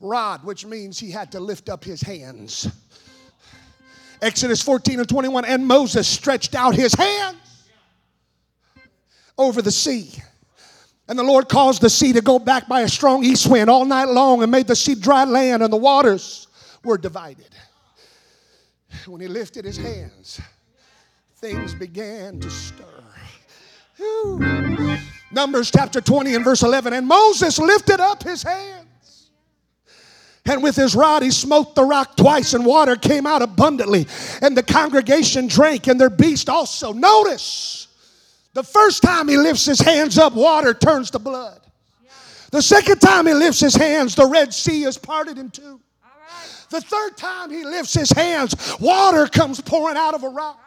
rod, 0.02 0.44
which 0.44 0.66
means 0.66 0.98
he 0.98 1.10
had 1.10 1.32
to 1.32 1.40
lift 1.40 1.68
up 1.68 1.84
his 1.84 2.02
hands. 2.02 2.68
Exodus 4.20 4.62
14 4.62 5.00
and 5.00 5.08
21, 5.08 5.44
and 5.44 5.66
Moses 5.66 6.06
stretched 6.06 6.54
out 6.54 6.74
his 6.74 6.94
hands 6.94 7.68
over 9.38 9.62
the 9.62 9.70
sea. 9.70 10.12
And 11.08 11.18
the 11.18 11.24
Lord 11.24 11.48
caused 11.48 11.82
the 11.82 11.90
sea 11.90 12.12
to 12.12 12.20
go 12.20 12.38
back 12.38 12.68
by 12.68 12.82
a 12.82 12.88
strong 12.88 13.24
east 13.24 13.50
wind 13.50 13.68
all 13.68 13.84
night 13.84 14.08
long 14.08 14.42
and 14.42 14.50
made 14.52 14.66
the 14.66 14.76
sea 14.76 14.94
dry 14.94 15.24
land, 15.24 15.62
and 15.62 15.72
the 15.72 15.76
waters 15.76 16.46
were 16.84 16.98
divided. 16.98 17.54
When 19.06 19.20
he 19.20 19.28
lifted 19.28 19.64
his 19.64 19.76
hands, 19.76 20.40
things 21.36 21.74
began 21.74 22.38
to 22.40 22.50
stir. 22.50 22.84
Whew. 23.96 24.96
Numbers 25.32 25.70
chapter 25.70 26.00
20 26.00 26.34
and 26.34 26.44
verse 26.44 26.62
11. 26.62 26.92
And 26.92 27.06
Moses 27.06 27.58
lifted 27.58 28.00
up 28.00 28.22
his 28.22 28.42
hands. 28.42 28.81
And 30.44 30.62
with 30.62 30.74
his 30.74 30.94
rod 30.94 31.22
he 31.22 31.30
smote 31.30 31.74
the 31.74 31.84
rock 31.84 32.16
twice, 32.16 32.54
and 32.54 32.66
water 32.66 32.96
came 32.96 33.26
out 33.26 33.42
abundantly. 33.42 34.06
And 34.40 34.56
the 34.56 34.62
congregation 34.62 35.46
drank, 35.46 35.86
and 35.86 36.00
their 36.00 36.10
beast 36.10 36.48
also. 36.48 36.92
Notice 36.92 37.88
The 38.54 38.64
first 38.64 39.02
time 39.02 39.28
he 39.28 39.36
lifts 39.36 39.64
his 39.64 39.80
hands 39.80 40.18
up, 40.18 40.34
water 40.34 40.74
turns 40.74 41.10
to 41.12 41.18
blood. 41.18 41.60
The 42.50 42.60
second 42.60 43.00
time 43.00 43.26
he 43.26 43.32
lifts 43.32 43.60
his 43.60 43.74
hands, 43.74 44.14
the 44.14 44.26
Red 44.26 44.52
Sea 44.52 44.84
is 44.84 44.98
parted 44.98 45.38
in 45.38 45.50
two. 45.50 45.80
The 46.68 46.80
third 46.80 47.16
time 47.16 47.50
he 47.50 47.64
lifts 47.64 47.94
his 47.94 48.10
hands, 48.10 48.78
water 48.80 49.26
comes 49.26 49.60
pouring 49.60 49.96
out 49.96 50.14
of 50.14 50.22
a 50.24 50.28
rock. 50.28 50.58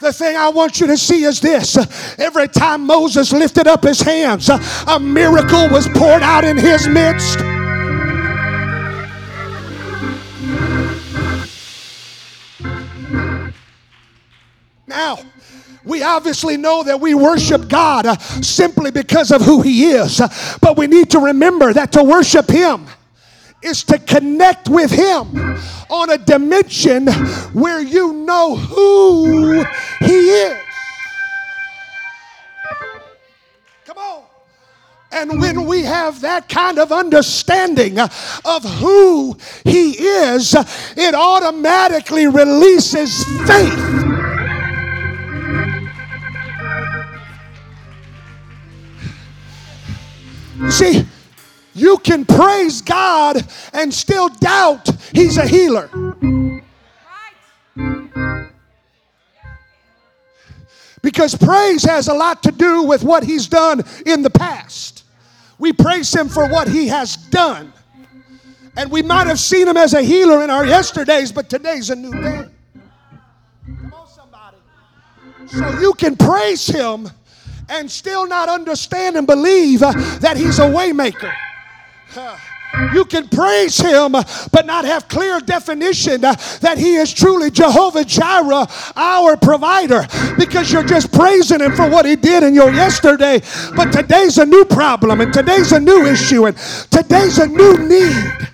The 0.00 0.12
thing 0.12 0.34
I 0.34 0.48
want 0.48 0.80
you 0.80 0.86
to 0.86 0.96
see 0.96 1.24
is 1.24 1.40
this 1.40 1.76
every 2.18 2.48
time 2.48 2.86
Moses 2.86 3.32
lifted 3.32 3.66
up 3.66 3.82
his 3.82 4.00
hands, 4.00 4.48
a 4.48 4.98
miracle 4.98 5.68
was 5.68 5.86
poured 5.88 6.22
out 6.22 6.44
in 6.44 6.56
his 6.56 6.88
midst. 6.88 7.38
Now, 14.90 15.20
we 15.84 16.02
obviously 16.02 16.56
know 16.56 16.82
that 16.82 17.00
we 17.00 17.14
worship 17.14 17.68
God 17.68 18.06
uh, 18.06 18.18
simply 18.18 18.90
because 18.90 19.30
of 19.30 19.40
who 19.40 19.62
He 19.62 19.84
is. 19.84 20.20
Uh, 20.20 20.26
but 20.60 20.76
we 20.76 20.88
need 20.88 21.10
to 21.10 21.20
remember 21.20 21.72
that 21.72 21.92
to 21.92 22.02
worship 22.02 22.50
Him 22.50 22.86
is 23.62 23.84
to 23.84 24.00
connect 24.00 24.68
with 24.68 24.90
Him 24.90 25.56
on 25.88 26.10
a 26.10 26.18
dimension 26.18 27.06
where 27.52 27.80
you 27.80 28.12
know 28.12 28.56
who 28.56 29.64
He 30.00 30.12
is. 30.12 30.58
Come 33.86 33.98
on. 33.98 34.24
And 35.12 35.40
when 35.40 35.66
we 35.66 35.84
have 35.84 36.20
that 36.22 36.48
kind 36.48 36.80
of 36.80 36.90
understanding 36.90 38.00
of 38.00 38.64
who 38.64 39.38
He 39.62 39.92
is, 39.92 40.56
it 40.96 41.14
automatically 41.14 42.26
releases 42.26 43.22
faith. 43.46 44.29
You 50.60 50.70
see, 50.70 51.06
you 51.74 51.96
can 51.98 52.24
praise 52.26 52.82
God 52.82 53.42
and 53.72 53.92
still 53.92 54.28
doubt 54.28 54.88
He's 55.14 55.38
a 55.38 55.46
healer. 55.46 55.88
Because 61.02 61.34
praise 61.34 61.82
has 61.84 62.08
a 62.08 62.14
lot 62.14 62.42
to 62.42 62.52
do 62.52 62.82
with 62.82 63.02
what 63.02 63.24
He's 63.24 63.46
done 63.46 63.82
in 64.04 64.22
the 64.22 64.28
past. 64.28 65.04
We 65.58 65.72
praise 65.72 66.14
Him 66.14 66.28
for 66.28 66.46
what 66.48 66.68
He 66.68 66.88
has 66.88 67.16
done. 67.16 67.72
And 68.76 68.90
we 68.90 69.02
might 69.02 69.26
have 69.26 69.40
seen 69.40 69.66
Him 69.66 69.78
as 69.78 69.94
a 69.94 70.02
healer 70.02 70.44
in 70.44 70.50
our 70.50 70.66
yesterdays, 70.66 71.32
but 71.32 71.48
today's 71.48 71.88
a 71.88 71.96
new 71.96 72.12
day. 72.12 72.48
Come 73.66 73.94
on, 73.94 74.08
somebody. 74.08 74.58
So 75.46 75.80
you 75.80 75.94
can 75.94 76.16
praise 76.16 76.66
Him 76.66 77.08
and 77.70 77.90
still 77.90 78.26
not 78.26 78.48
understand 78.48 79.16
and 79.16 79.26
believe 79.26 79.82
uh, 79.82 79.92
that 80.18 80.36
He's 80.36 80.58
a 80.58 80.62
waymaker. 80.62 81.32
You 82.94 83.04
can 83.04 83.28
praise 83.28 83.78
him, 83.78 84.12
but 84.12 84.64
not 84.64 84.84
have 84.84 85.08
clear 85.08 85.40
definition 85.40 86.24
uh, 86.24 86.34
that 86.60 86.78
he 86.78 86.94
is 86.94 87.12
truly 87.12 87.50
Jehovah 87.50 88.04
Jireh, 88.04 88.66
our 88.96 89.36
provider, 89.36 90.06
because 90.38 90.72
you're 90.72 90.84
just 90.84 91.12
praising 91.12 91.60
him 91.60 91.74
for 91.74 91.90
what 91.90 92.06
he 92.06 92.16
did 92.16 92.42
in 92.42 92.54
your 92.54 92.72
yesterday. 92.72 93.40
But 93.74 93.92
today's 93.92 94.38
a 94.38 94.46
new 94.46 94.64
problem, 94.64 95.20
and 95.20 95.32
today's 95.32 95.72
a 95.72 95.80
new 95.80 96.06
issue, 96.06 96.46
and 96.46 96.56
today's 96.90 97.38
a 97.38 97.46
new 97.46 97.76
need. 97.76 98.48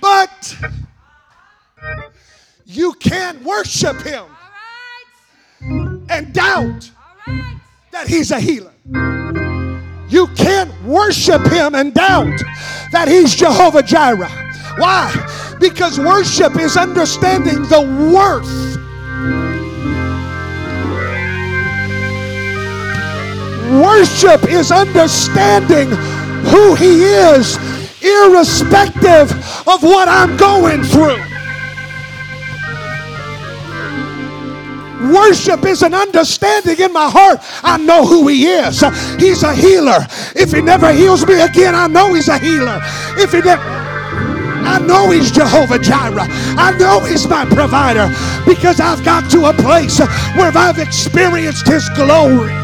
But 0.00 0.56
you 2.66 2.92
can't 2.94 3.42
worship 3.42 4.00
him 4.02 4.24
and 6.10 6.32
doubt 6.34 6.90
that 7.90 8.06
he's 8.06 8.30
a 8.30 8.40
healer. 8.40 8.72
You 10.08 10.26
can't 10.36 10.70
worship 10.84 11.46
him 11.46 11.74
and 11.74 11.94
doubt 11.94 12.38
that 12.92 13.08
he's 13.08 13.34
Jehovah 13.34 13.82
Jireh. 13.82 14.28
Why? 14.76 15.56
Because 15.60 15.98
worship 15.98 16.56
is 16.56 16.76
understanding 16.76 17.62
the 17.62 17.80
worth. 18.12 18.74
Worship 23.82 24.48
is 24.48 24.70
understanding 24.70 25.88
who 26.50 26.74
he 26.74 27.02
is, 27.02 27.56
irrespective 28.02 29.32
of 29.66 29.82
what 29.82 30.08
I'm 30.08 30.36
going 30.36 30.82
through. 30.82 31.33
Worship 35.12 35.64
is 35.64 35.82
an 35.82 35.94
understanding 35.94 36.78
in 36.80 36.92
my 36.92 37.08
heart. 37.08 37.40
I 37.62 37.76
know 37.76 38.06
who 38.06 38.28
He 38.28 38.46
is. 38.46 38.80
He's 39.18 39.42
a 39.42 39.54
healer. 39.54 40.06
If 40.34 40.52
He 40.52 40.62
never 40.62 40.92
heals 40.92 41.26
me 41.26 41.40
again, 41.40 41.74
I 41.74 41.86
know 41.86 42.14
He's 42.14 42.28
a 42.28 42.38
healer. 42.38 42.80
If 43.16 43.32
He 43.32 43.40
never. 43.40 43.62
I 43.62 44.78
know 44.78 45.10
He's 45.10 45.30
Jehovah 45.30 45.78
Jireh. 45.78 46.26
I 46.56 46.76
know 46.78 47.00
He's 47.00 47.28
my 47.28 47.44
provider 47.44 48.08
because 48.46 48.80
I've 48.80 49.04
got 49.04 49.30
to 49.32 49.46
a 49.46 49.52
place 49.52 49.98
where 50.36 50.52
I've 50.56 50.78
experienced 50.78 51.66
His 51.68 51.88
glory. 51.90 52.63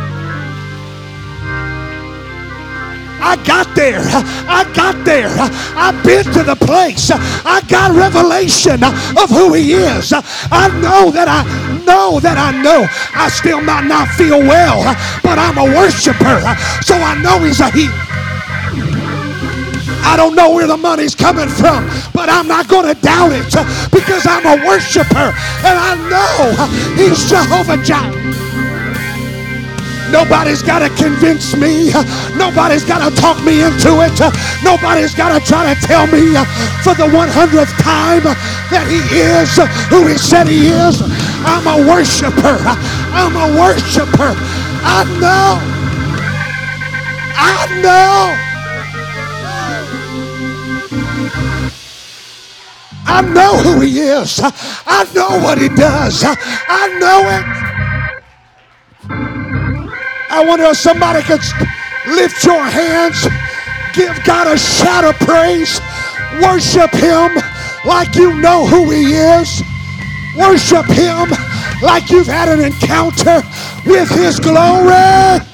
I 3.22 3.36
got 3.44 3.74
there. 3.76 4.00
I 4.48 4.64
got 4.74 5.04
there. 5.04 5.30
I've 5.76 6.02
been 6.04 6.24
to 6.24 6.42
the 6.42 6.56
place. 6.56 7.10
I 7.12 7.62
got 7.68 7.94
revelation 7.94 8.82
of 8.82 9.28
who 9.30 9.54
He 9.54 9.74
is. 9.74 10.12
I 10.12 10.68
know 10.80 11.10
that 11.10 11.28
I 11.28 11.44
know 11.84 12.20
that 12.20 12.38
I 12.38 12.50
know. 12.62 12.86
I 13.14 13.28
still 13.28 13.60
might 13.60 13.86
not 13.86 14.08
feel 14.08 14.38
well, 14.38 14.82
but 15.22 15.38
I'm 15.38 15.58
a 15.58 15.64
worshiper. 15.64 16.40
So 16.82 16.94
I 16.94 17.20
know 17.22 17.38
He's 17.44 17.60
a 17.60 17.70
he. 17.70 17.88
I 20.02 20.16
don't 20.16 20.34
know 20.34 20.50
where 20.54 20.66
the 20.66 20.76
money's 20.76 21.14
coming 21.14 21.48
from, 21.48 21.86
but 22.12 22.28
I'm 22.28 22.48
not 22.48 22.68
going 22.68 22.86
to 22.92 23.00
doubt 23.00 23.32
it 23.32 23.44
because 23.92 24.26
I'm 24.26 24.46
a 24.46 24.66
worshiper 24.66 25.32
and 25.62 25.76
I 25.78 25.94
know 26.08 26.66
He's 26.96 27.28
Jehovah 27.28 27.82
Jireh. 27.84 28.19
Nobody's 30.10 30.62
got 30.62 30.80
to 30.80 30.90
convince 31.02 31.54
me. 31.56 31.92
Nobody's 32.34 32.84
got 32.84 33.08
to 33.08 33.14
talk 33.14 33.42
me 33.44 33.62
into 33.62 34.02
it. 34.02 34.18
Nobody's 34.62 35.14
got 35.14 35.38
to 35.38 35.40
try 35.44 35.72
to 35.72 35.80
tell 35.86 36.06
me 36.06 36.34
for 36.82 36.94
the 36.94 37.06
100th 37.06 37.72
time 37.78 38.22
that 38.70 38.86
he 38.90 38.98
is 39.14 39.54
who 39.88 40.06
he 40.06 40.18
said 40.18 40.48
he 40.48 40.66
is. 40.68 41.02
I'm 41.46 41.66
a 41.66 41.86
worshiper. 41.86 42.58
I'm 43.14 43.36
a 43.36 43.54
worshiper. 43.58 44.34
I 44.82 45.04
know. 45.20 45.60
I 47.36 47.66
know. 47.80 48.50
I 53.06 53.22
know 53.22 53.56
who 53.58 53.80
he 53.80 54.00
is. 54.00 54.40
I 54.42 55.06
know 55.14 55.38
what 55.42 55.58
he 55.58 55.68
does. 55.68 56.24
I 56.24 56.98
know 56.98 57.28
it. 57.28 57.69
I 60.32 60.44
wonder 60.44 60.66
if 60.66 60.76
somebody 60.76 61.22
could 61.22 61.42
lift 62.06 62.44
your 62.44 62.64
hands, 62.64 63.26
give 63.92 64.16
God 64.24 64.46
a 64.46 64.56
shout 64.56 65.02
of 65.02 65.16
praise, 65.26 65.80
worship 66.40 66.92
Him 66.92 67.34
like 67.84 68.14
you 68.14 68.34
know 68.40 68.64
who 68.64 68.90
He 68.90 69.14
is, 69.14 69.62
worship 70.38 70.86
Him 70.86 71.30
like 71.82 72.10
you've 72.10 72.28
had 72.28 72.48
an 72.48 72.64
encounter 72.64 73.42
with 73.84 74.08
His 74.08 74.38
glory. 74.38 75.49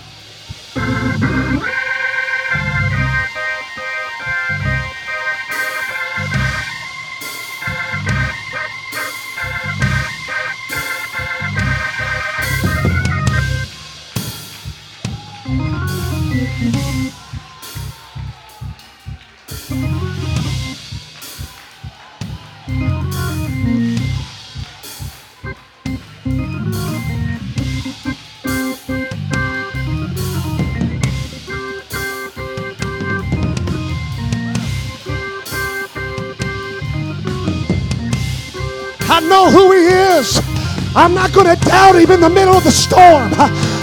I'm 40.97 41.12
not 41.12 41.30
going 41.34 41.55
to 41.55 41.62
doubt 41.62 41.97
Him 41.97 42.11
in 42.11 42.20
the 42.20 42.30
middle 42.30 42.55
of 42.55 42.64
the 42.64 42.70
storm. 42.70 43.30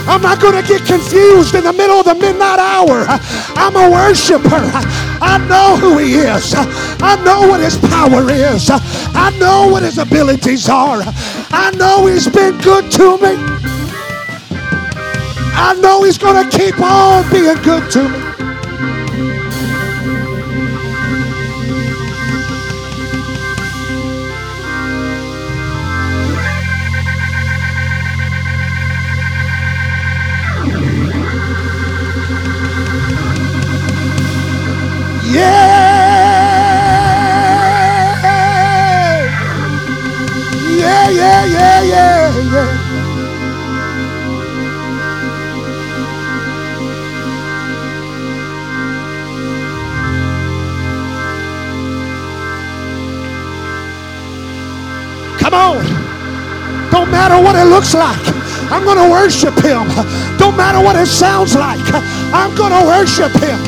I'm 0.06 0.20
not 0.20 0.40
going 0.40 0.60
to 0.60 0.68
get 0.68 0.84
confused 0.84 1.54
in 1.54 1.62
the 1.62 1.72
middle 1.72 2.00
of 2.00 2.06
the 2.06 2.14
midnight 2.14 2.58
hour. 2.58 3.06
I'm 3.54 3.76
a 3.76 3.88
worshiper. 3.88 4.70
I 5.22 5.38
know 5.48 5.76
who 5.76 5.98
He 5.98 6.14
is. 6.14 6.52
I 6.54 7.14
know 7.24 7.46
what 7.48 7.60
His 7.60 7.78
power 7.78 8.28
is. 8.28 8.68
I 8.68 9.34
know 9.38 9.68
what 9.68 9.84
His 9.84 9.98
abilities 9.98 10.68
are. 10.68 11.02
I 11.06 11.70
know 11.76 12.06
He's 12.06 12.26
been 12.26 12.58
good 12.58 12.90
to 12.92 13.16
me. 13.18 13.36
I 15.56 15.78
know 15.80 16.02
He's 16.02 16.18
going 16.18 16.50
to 16.50 16.58
keep 16.58 16.80
on 16.80 17.30
being 17.30 17.62
good 17.62 17.90
to 17.92 18.08
me. 18.08 18.33
Looks 57.74 57.92
like. 57.92 58.22
I'm 58.70 58.84
going 58.84 58.98
to 58.98 59.10
worship 59.10 59.54
him. 59.54 59.88
Don't 60.38 60.56
matter 60.56 60.78
what 60.78 60.94
it 60.94 61.08
sounds 61.08 61.56
like. 61.56 61.80
I'm 62.32 62.54
going 62.54 62.70
to 62.70 62.86
worship 62.86 63.32
him. 63.32 63.58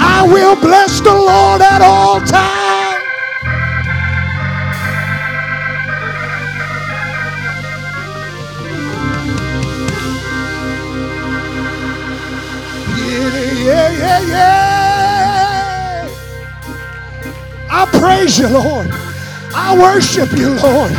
I 0.00 0.26
will 0.26 0.56
bless 0.56 1.00
the 1.00 1.14
Lord 1.14 1.62
at 1.62 1.80
all 1.80 2.20
times. 2.20 3.04
Yeah, 12.98 13.38
yeah, 13.64 13.90
yeah, 14.02 14.20
yeah. 14.34 16.08
I 17.70 17.86
praise 17.92 18.38
you, 18.40 18.48
Lord. 18.48 18.99
I 19.70 19.78
worship 19.78 20.32
you, 20.32 20.48
Lord. 20.58 20.90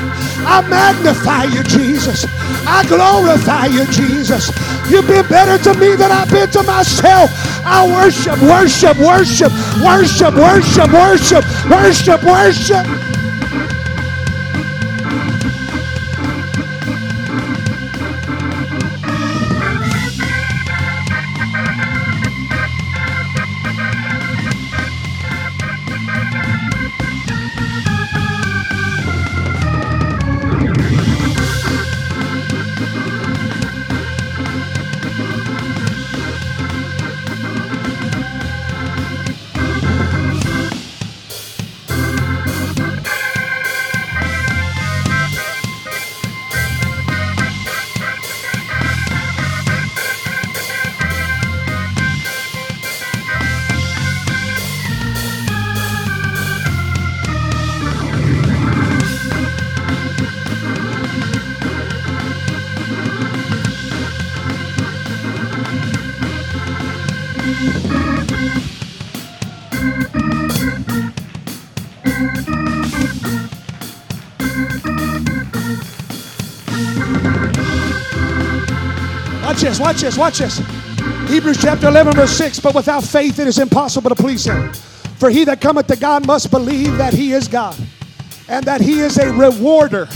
I 0.47 0.65
magnify 0.65 1.43
you, 1.43 1.61
Jesus. 1.61 2.25
I 2.65 2.85
glorify 2.87 3.65
you, 3.65 3.85
Jesus. 3.87 4.47
You've 4.89 5.07
been 5.07 5.27
better 5.27 5.61
to 5.65 5.77
me 5.77 5.95
than 5.97 6.09
I've 6.09 6.31
been 6.31 6.49
to 6.51 6.63
myself. 6.63 7.29
I 7.65 7.85
worship, 7.85 8.39
worship, 8.39 8.97
worship, 8.97 9.51
worship, 9.83 10.33
worship, 10.35 10.93
worship, 10.93 11.43
worship, 11.69 12.23
worship. 12.23 12.87
Watch 12.87 13.00
watch 79.81 80.01
this, 80.01 80.17
watch 80.17 80.37
this. 80.37 80.59
Hebrews 81.27 81.57
chapter 81.59 81.87
11, 81.87 82.13
verse 82.13 82.31
6. 82.37 82.59
But 82.59 82.75
without 82.75 83.03
faith 83.03 83.39
it 83.39 83.47
is 83.47 83.57
impossible 83.57 84.09
to 84.09 84.15
please 84.15 84.45
him. 84.45 84.71
For 85.17 85.29
he 85.29 85.43
that 85.45 85.59
cometh 85.59 85.87
to 85.87 85.95
God 85.95 86.25
must 86.25 86.51
believe 86.51 86.97
that 86.97 87.13
he 87.13 87.33
is 87.33 87.47
God, 87.47 87.75
and 88.47 88.65
that 88.65 88.81
he 88.81 88.99
is 89.01 89.17
a 89.17 89.31
rewarder 89.33 90.07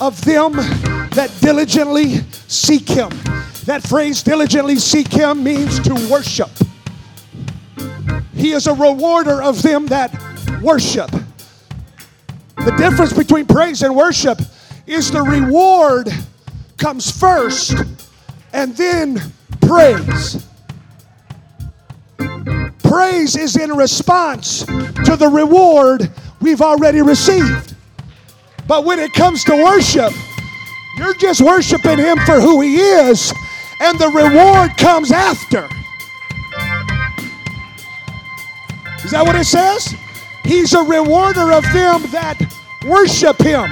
of 0.00 0.20
them 0.24 0.52
that 0.52 1.30
diligently 1.40 2.16
seek 2.46 2.88
him. 2.88 3.10
That 3.64 3.82
phrase, 3.82 4.22
diligently 4.22 4.76
seek 4.76 5.08
him, 5.08 5.42
means 5.42 5.80
to 5.80 5.94
worship. 6.10 6.50
He 8.34 8.52
is 8.52 8.66
a 8.66 8.74
rewarder 8.74 9.42
of 9.42 9.62
them 9.62 9.86
that 9.86 10.12
worship. 10.62 11.10
The 12.56 12.74
difference 12.76 13.12
between 13.12 13.46
praise 13.46 13.82
and 13.82 13.96
worship 13.96 14.40
is 14.86 15.10
the 15.10 15.22
reward 15.22 16.10
comes 16.76 17.10
first 17.10 17.74
and 18.54 18.74
then 18.76 19.20
praise. 19.60 20.46
Praise 22.84 23.36
is 23.36 23.56
in 23.56 23.72
response 23.72 24.64
to 24.64 25.16
the 25.18 25.28
reward 25.28 26.08
we've 26.40 26.62
already 26.62 27.02
received. 27.02 27.74
But 28.68 28.84
when 28.84 29.00
it 29.00 29.12
comes 29.12 29.42
to 29.44 29.56
worship, 29.56 30.12
you're 30.96 31.14
just 31.14 31.40
worshiping 31.40 31.98
Him 31.98 32.16
for 32.18 32.40
who 32.40 32.60
He 32.60 32.76
is, 32.76 33.34
and 33.80 33.98
the 33.98 34.08
reward 34.08 34.76
comes 34.78 35.10
after. 35.10 35.68
Is 39.04 39.10
that 39.10 39.26
what 39.26 39.34
it 39.34 39.44
says? 39.44 39.92
He's 40.44 40.72
a 40.74 40.82
rewarder 40.82 41.52
of 41.52 41.64
them 41.72 42.02
that 42.12 42.38
worship 42.86 43.42
Him. 43.42 43.68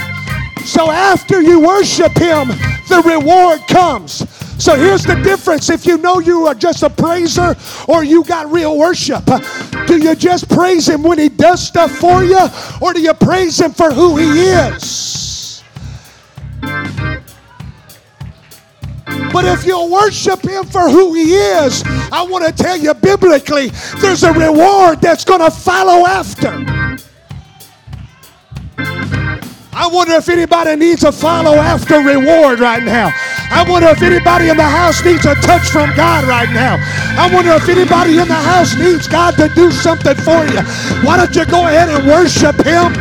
So 0.64 0.90
after 0.90 1.40
you 1.40 1.60
worship 1.60 2.18
Him, 2.18 2.48
the 2.88 3.02
reward 3.06 3.60
comes. 3.68 4.26
So 4.62 4.76
here's 4.76 5.02
the 5.02 5.16
difference. 5.16 5.70
If 5.70 5.84
you 5.84 5.98
know 5.98 6.20
you 6.20 6.46
are 6.46 6.54
just 6.54 6.84
a 6.84 6.88
praiser 6.88 7.56
or 7.88 8.04
you 8.04 8.22
got 8.22 8.48
real 8.48 8.78
worship, 8.78 9.24
do 9.88 9.96
you 9.96 10.14
just 10.14 10.48
praise 10.48 10.88
Him 10.88 11.02
when 11.02 11.18
He 11.18 11.28
does 11.28 11.66
stuff 11.66 11.90
for 11.90 12.22
you 12.22 12.38
or 12.80 12.92
do 12.92 13.00
you 13.00 13.12
praise 13.12 13.60
Him 13.60 13.72
for 13.72 13.90
who 13.90 14.16
He 14.18 14.50
is? 14.50 15.64
But 19.32 19.46
if 19.46 19.66
you 19.66 19.90
worship 19.90 20.42
Him 20.42 20.64
for 20.66 20.88
who 20.88 21.12
He 21.14 21.34
is, 21.34 21.82
I 22.12 22.22
want 22.22 22.46
to 22.46 22.52
tell 22.52 22.76
you 22.76 22.94
biblically, 22.94 23.70
there's 24.00 24.22
a 24.22 24.32
reward 24.32 25.00
that's 25.00 25.24
going 25.24 25.40
to 25.40 25.50
follow 25.50 26.06
after. 26.06 26.81
I 29.82 29.88
wonder 29.88 30.14
if 30.14 30.28
anybody 30.28 30.76
needs 30.76 31.02
a 31.02 31.10
follow 31.10 31.56
after 31.56 31.98
reward 31.98 32.60
right 32.60 32.84
now. 32.84 33.10
I 33.50 33.66
wonder 33.68 33.88
if 33.88 34.00
anybody 34.00 34.48
in 34.48 34.56
the 34.56 34.62
house 34.62 35.04
needs 35.04 35.26
a 35.26 35.34
touch 35.34 35.70
from 35.70 35.92
God 35.96 36.22
right 36.28 36.48
now. 36.50 36.78
I 37.18 37.28
wonder 37.34 37.50
if 37.50 37.68
anybody 37.68 38.18
in 38.18 38.28
the 38.28 38.42
house 38.46 38.76
needs 38.76 39.08
God 39.08 39.34
to 39.38 39.48
do 39.56 39.72
something 39.72 40.14
for 40.14 40.46
you. 40.46 40.62
Why 41.02 41.16
don't 41.16 41.34
you 41.34 41.44
go 41.46 41.66
ahead 41.66 41.88
and 41.88 42.06
worship 42.06 42.54
Him? 42.62 42.94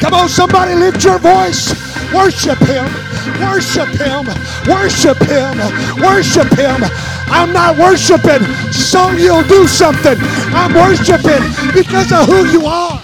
Come 0.00 0.12
on, 0.12 0.28
somebody 0.28 0.74
lift 0.74 1.02
your 1.02 1.18
voice. 1.18 1.72
Worship 2.12 2.58
Him. 2.58 2.84
Worship 3.40 3.88
Him. 3.88 4.28
Worship 4.68 5.16
Him. 5.24 5.56
Worship 5.96 6.52
Him. 6.52 6.84
I'm 7.28 7.52
not 7.52 7.76
worshiping 7.78 8.42
so 8.72 9.10
you'll 9.12 9.42
do 9.44 9.66
something. 9.66 10.16
I'm 10.54 10.74
worshiping 10.74 11.42
because 11.72 12.12
of 12.12 12.26
who 12.26 12.46
you 12.46 12.66
are. 12.66 13.00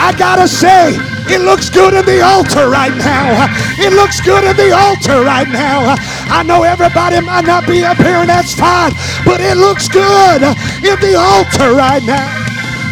I 0.00 0.14
gotta 0.16 0.48
say, 0.48 1.17
it 1.30 1.40
looks 1.42 1.70
good 1.70 1.94
in 1.94 2.04
the 2.04 2.22
altar 2.22 2.68
right 2.68 2.96
now. 2.96 3.46
It 3.78 3.92
looks 3.92 4.20
good 4.20 4.44
in 4.44 4.56
the 4.56 4.72
altar 4.72 5.22
right 5.22 5.48
now. 5.48 5.96
I 6.28 6.42
know 6.42 6.62
everybody 6.62 7.20
might 7.20 7.44
not 7.44 7.66
be 7.66 7.84
up 7.84 7.96
here, 7.98 8.18
and 8.24 8.28
that's 8.28 8.54
fine, 8.54 8.92
but 9.24 9.40
it 9.40 9.56
looks 9.56 9.88
good 9.88 10.42
in 10.82 10.98
the 11.00 11.14
altar 11.16 11.74
right 11.74 12.02
now. 12.02 12.28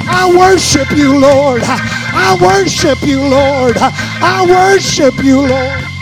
I 0.09 0.33
worship 0.37 0.91
you, 0.93 1.19
Lord. 1.19 1.63
I 1.65 2.37
worship 2.41 3.03
you, 3.03 3.21
Lord. 3.21 3.77
I 3.79 4.47
worship 4.49 5.23
you, 5.23 5.41
Lord. 5.47 5.96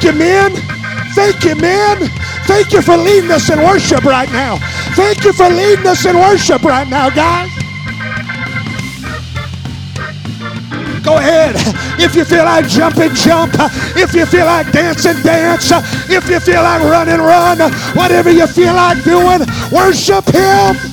Thank 0.00 0.14
you, 0.14 0.18
men. 0.18 0.52
Thank 1.12 1.44
you, 1.44 1.54
men. 1.56 2.08
Thank 2.46 2.72
you 2.72 2.80
for 2.80 2.96
leading 2.96 3.30
us 3.30 3.50
in 3.50 3.58
worship 3.58 4.02
right 4.02 4.32
now. 4.32 4.56
Thank 4.96 5.24
you 5.24 5.34
for 5.34 5.50
leading 5.50 5.86
us 5.86 6.06
in 6.06 6.16
worship 6.16 6.62
right 6.62 6.88
now, 6.88 7.10
guys. 7.10 7.50
Go 11.04 11.18
ahead. 11.18 11.54
If 12.00 12.14
you 12.16 12.24
feel 12.24 12.44
like 12.44 12.66
jumping, 12.66 13.12
jump. 13.12 13.52
If 13.94 14.14
you 14.14 14.24
feel 14.24 14.46
like 14.46 14.72
dancing, 14.72 15.20
dance. 15.22 15.70
If 16.08 16.30
you 16.30 16.40
feel 16.40 16.62
like 16.62 16.82
running, 16.82 17.20
run. 17.20 17.58
Whatever 17.94 18.30
you 18.30 18.46
feel 18.46 18.72
like 18.72 19.04
doing, 19.04 19.40
worship 19.70 20.24
Him. 20.32 20.89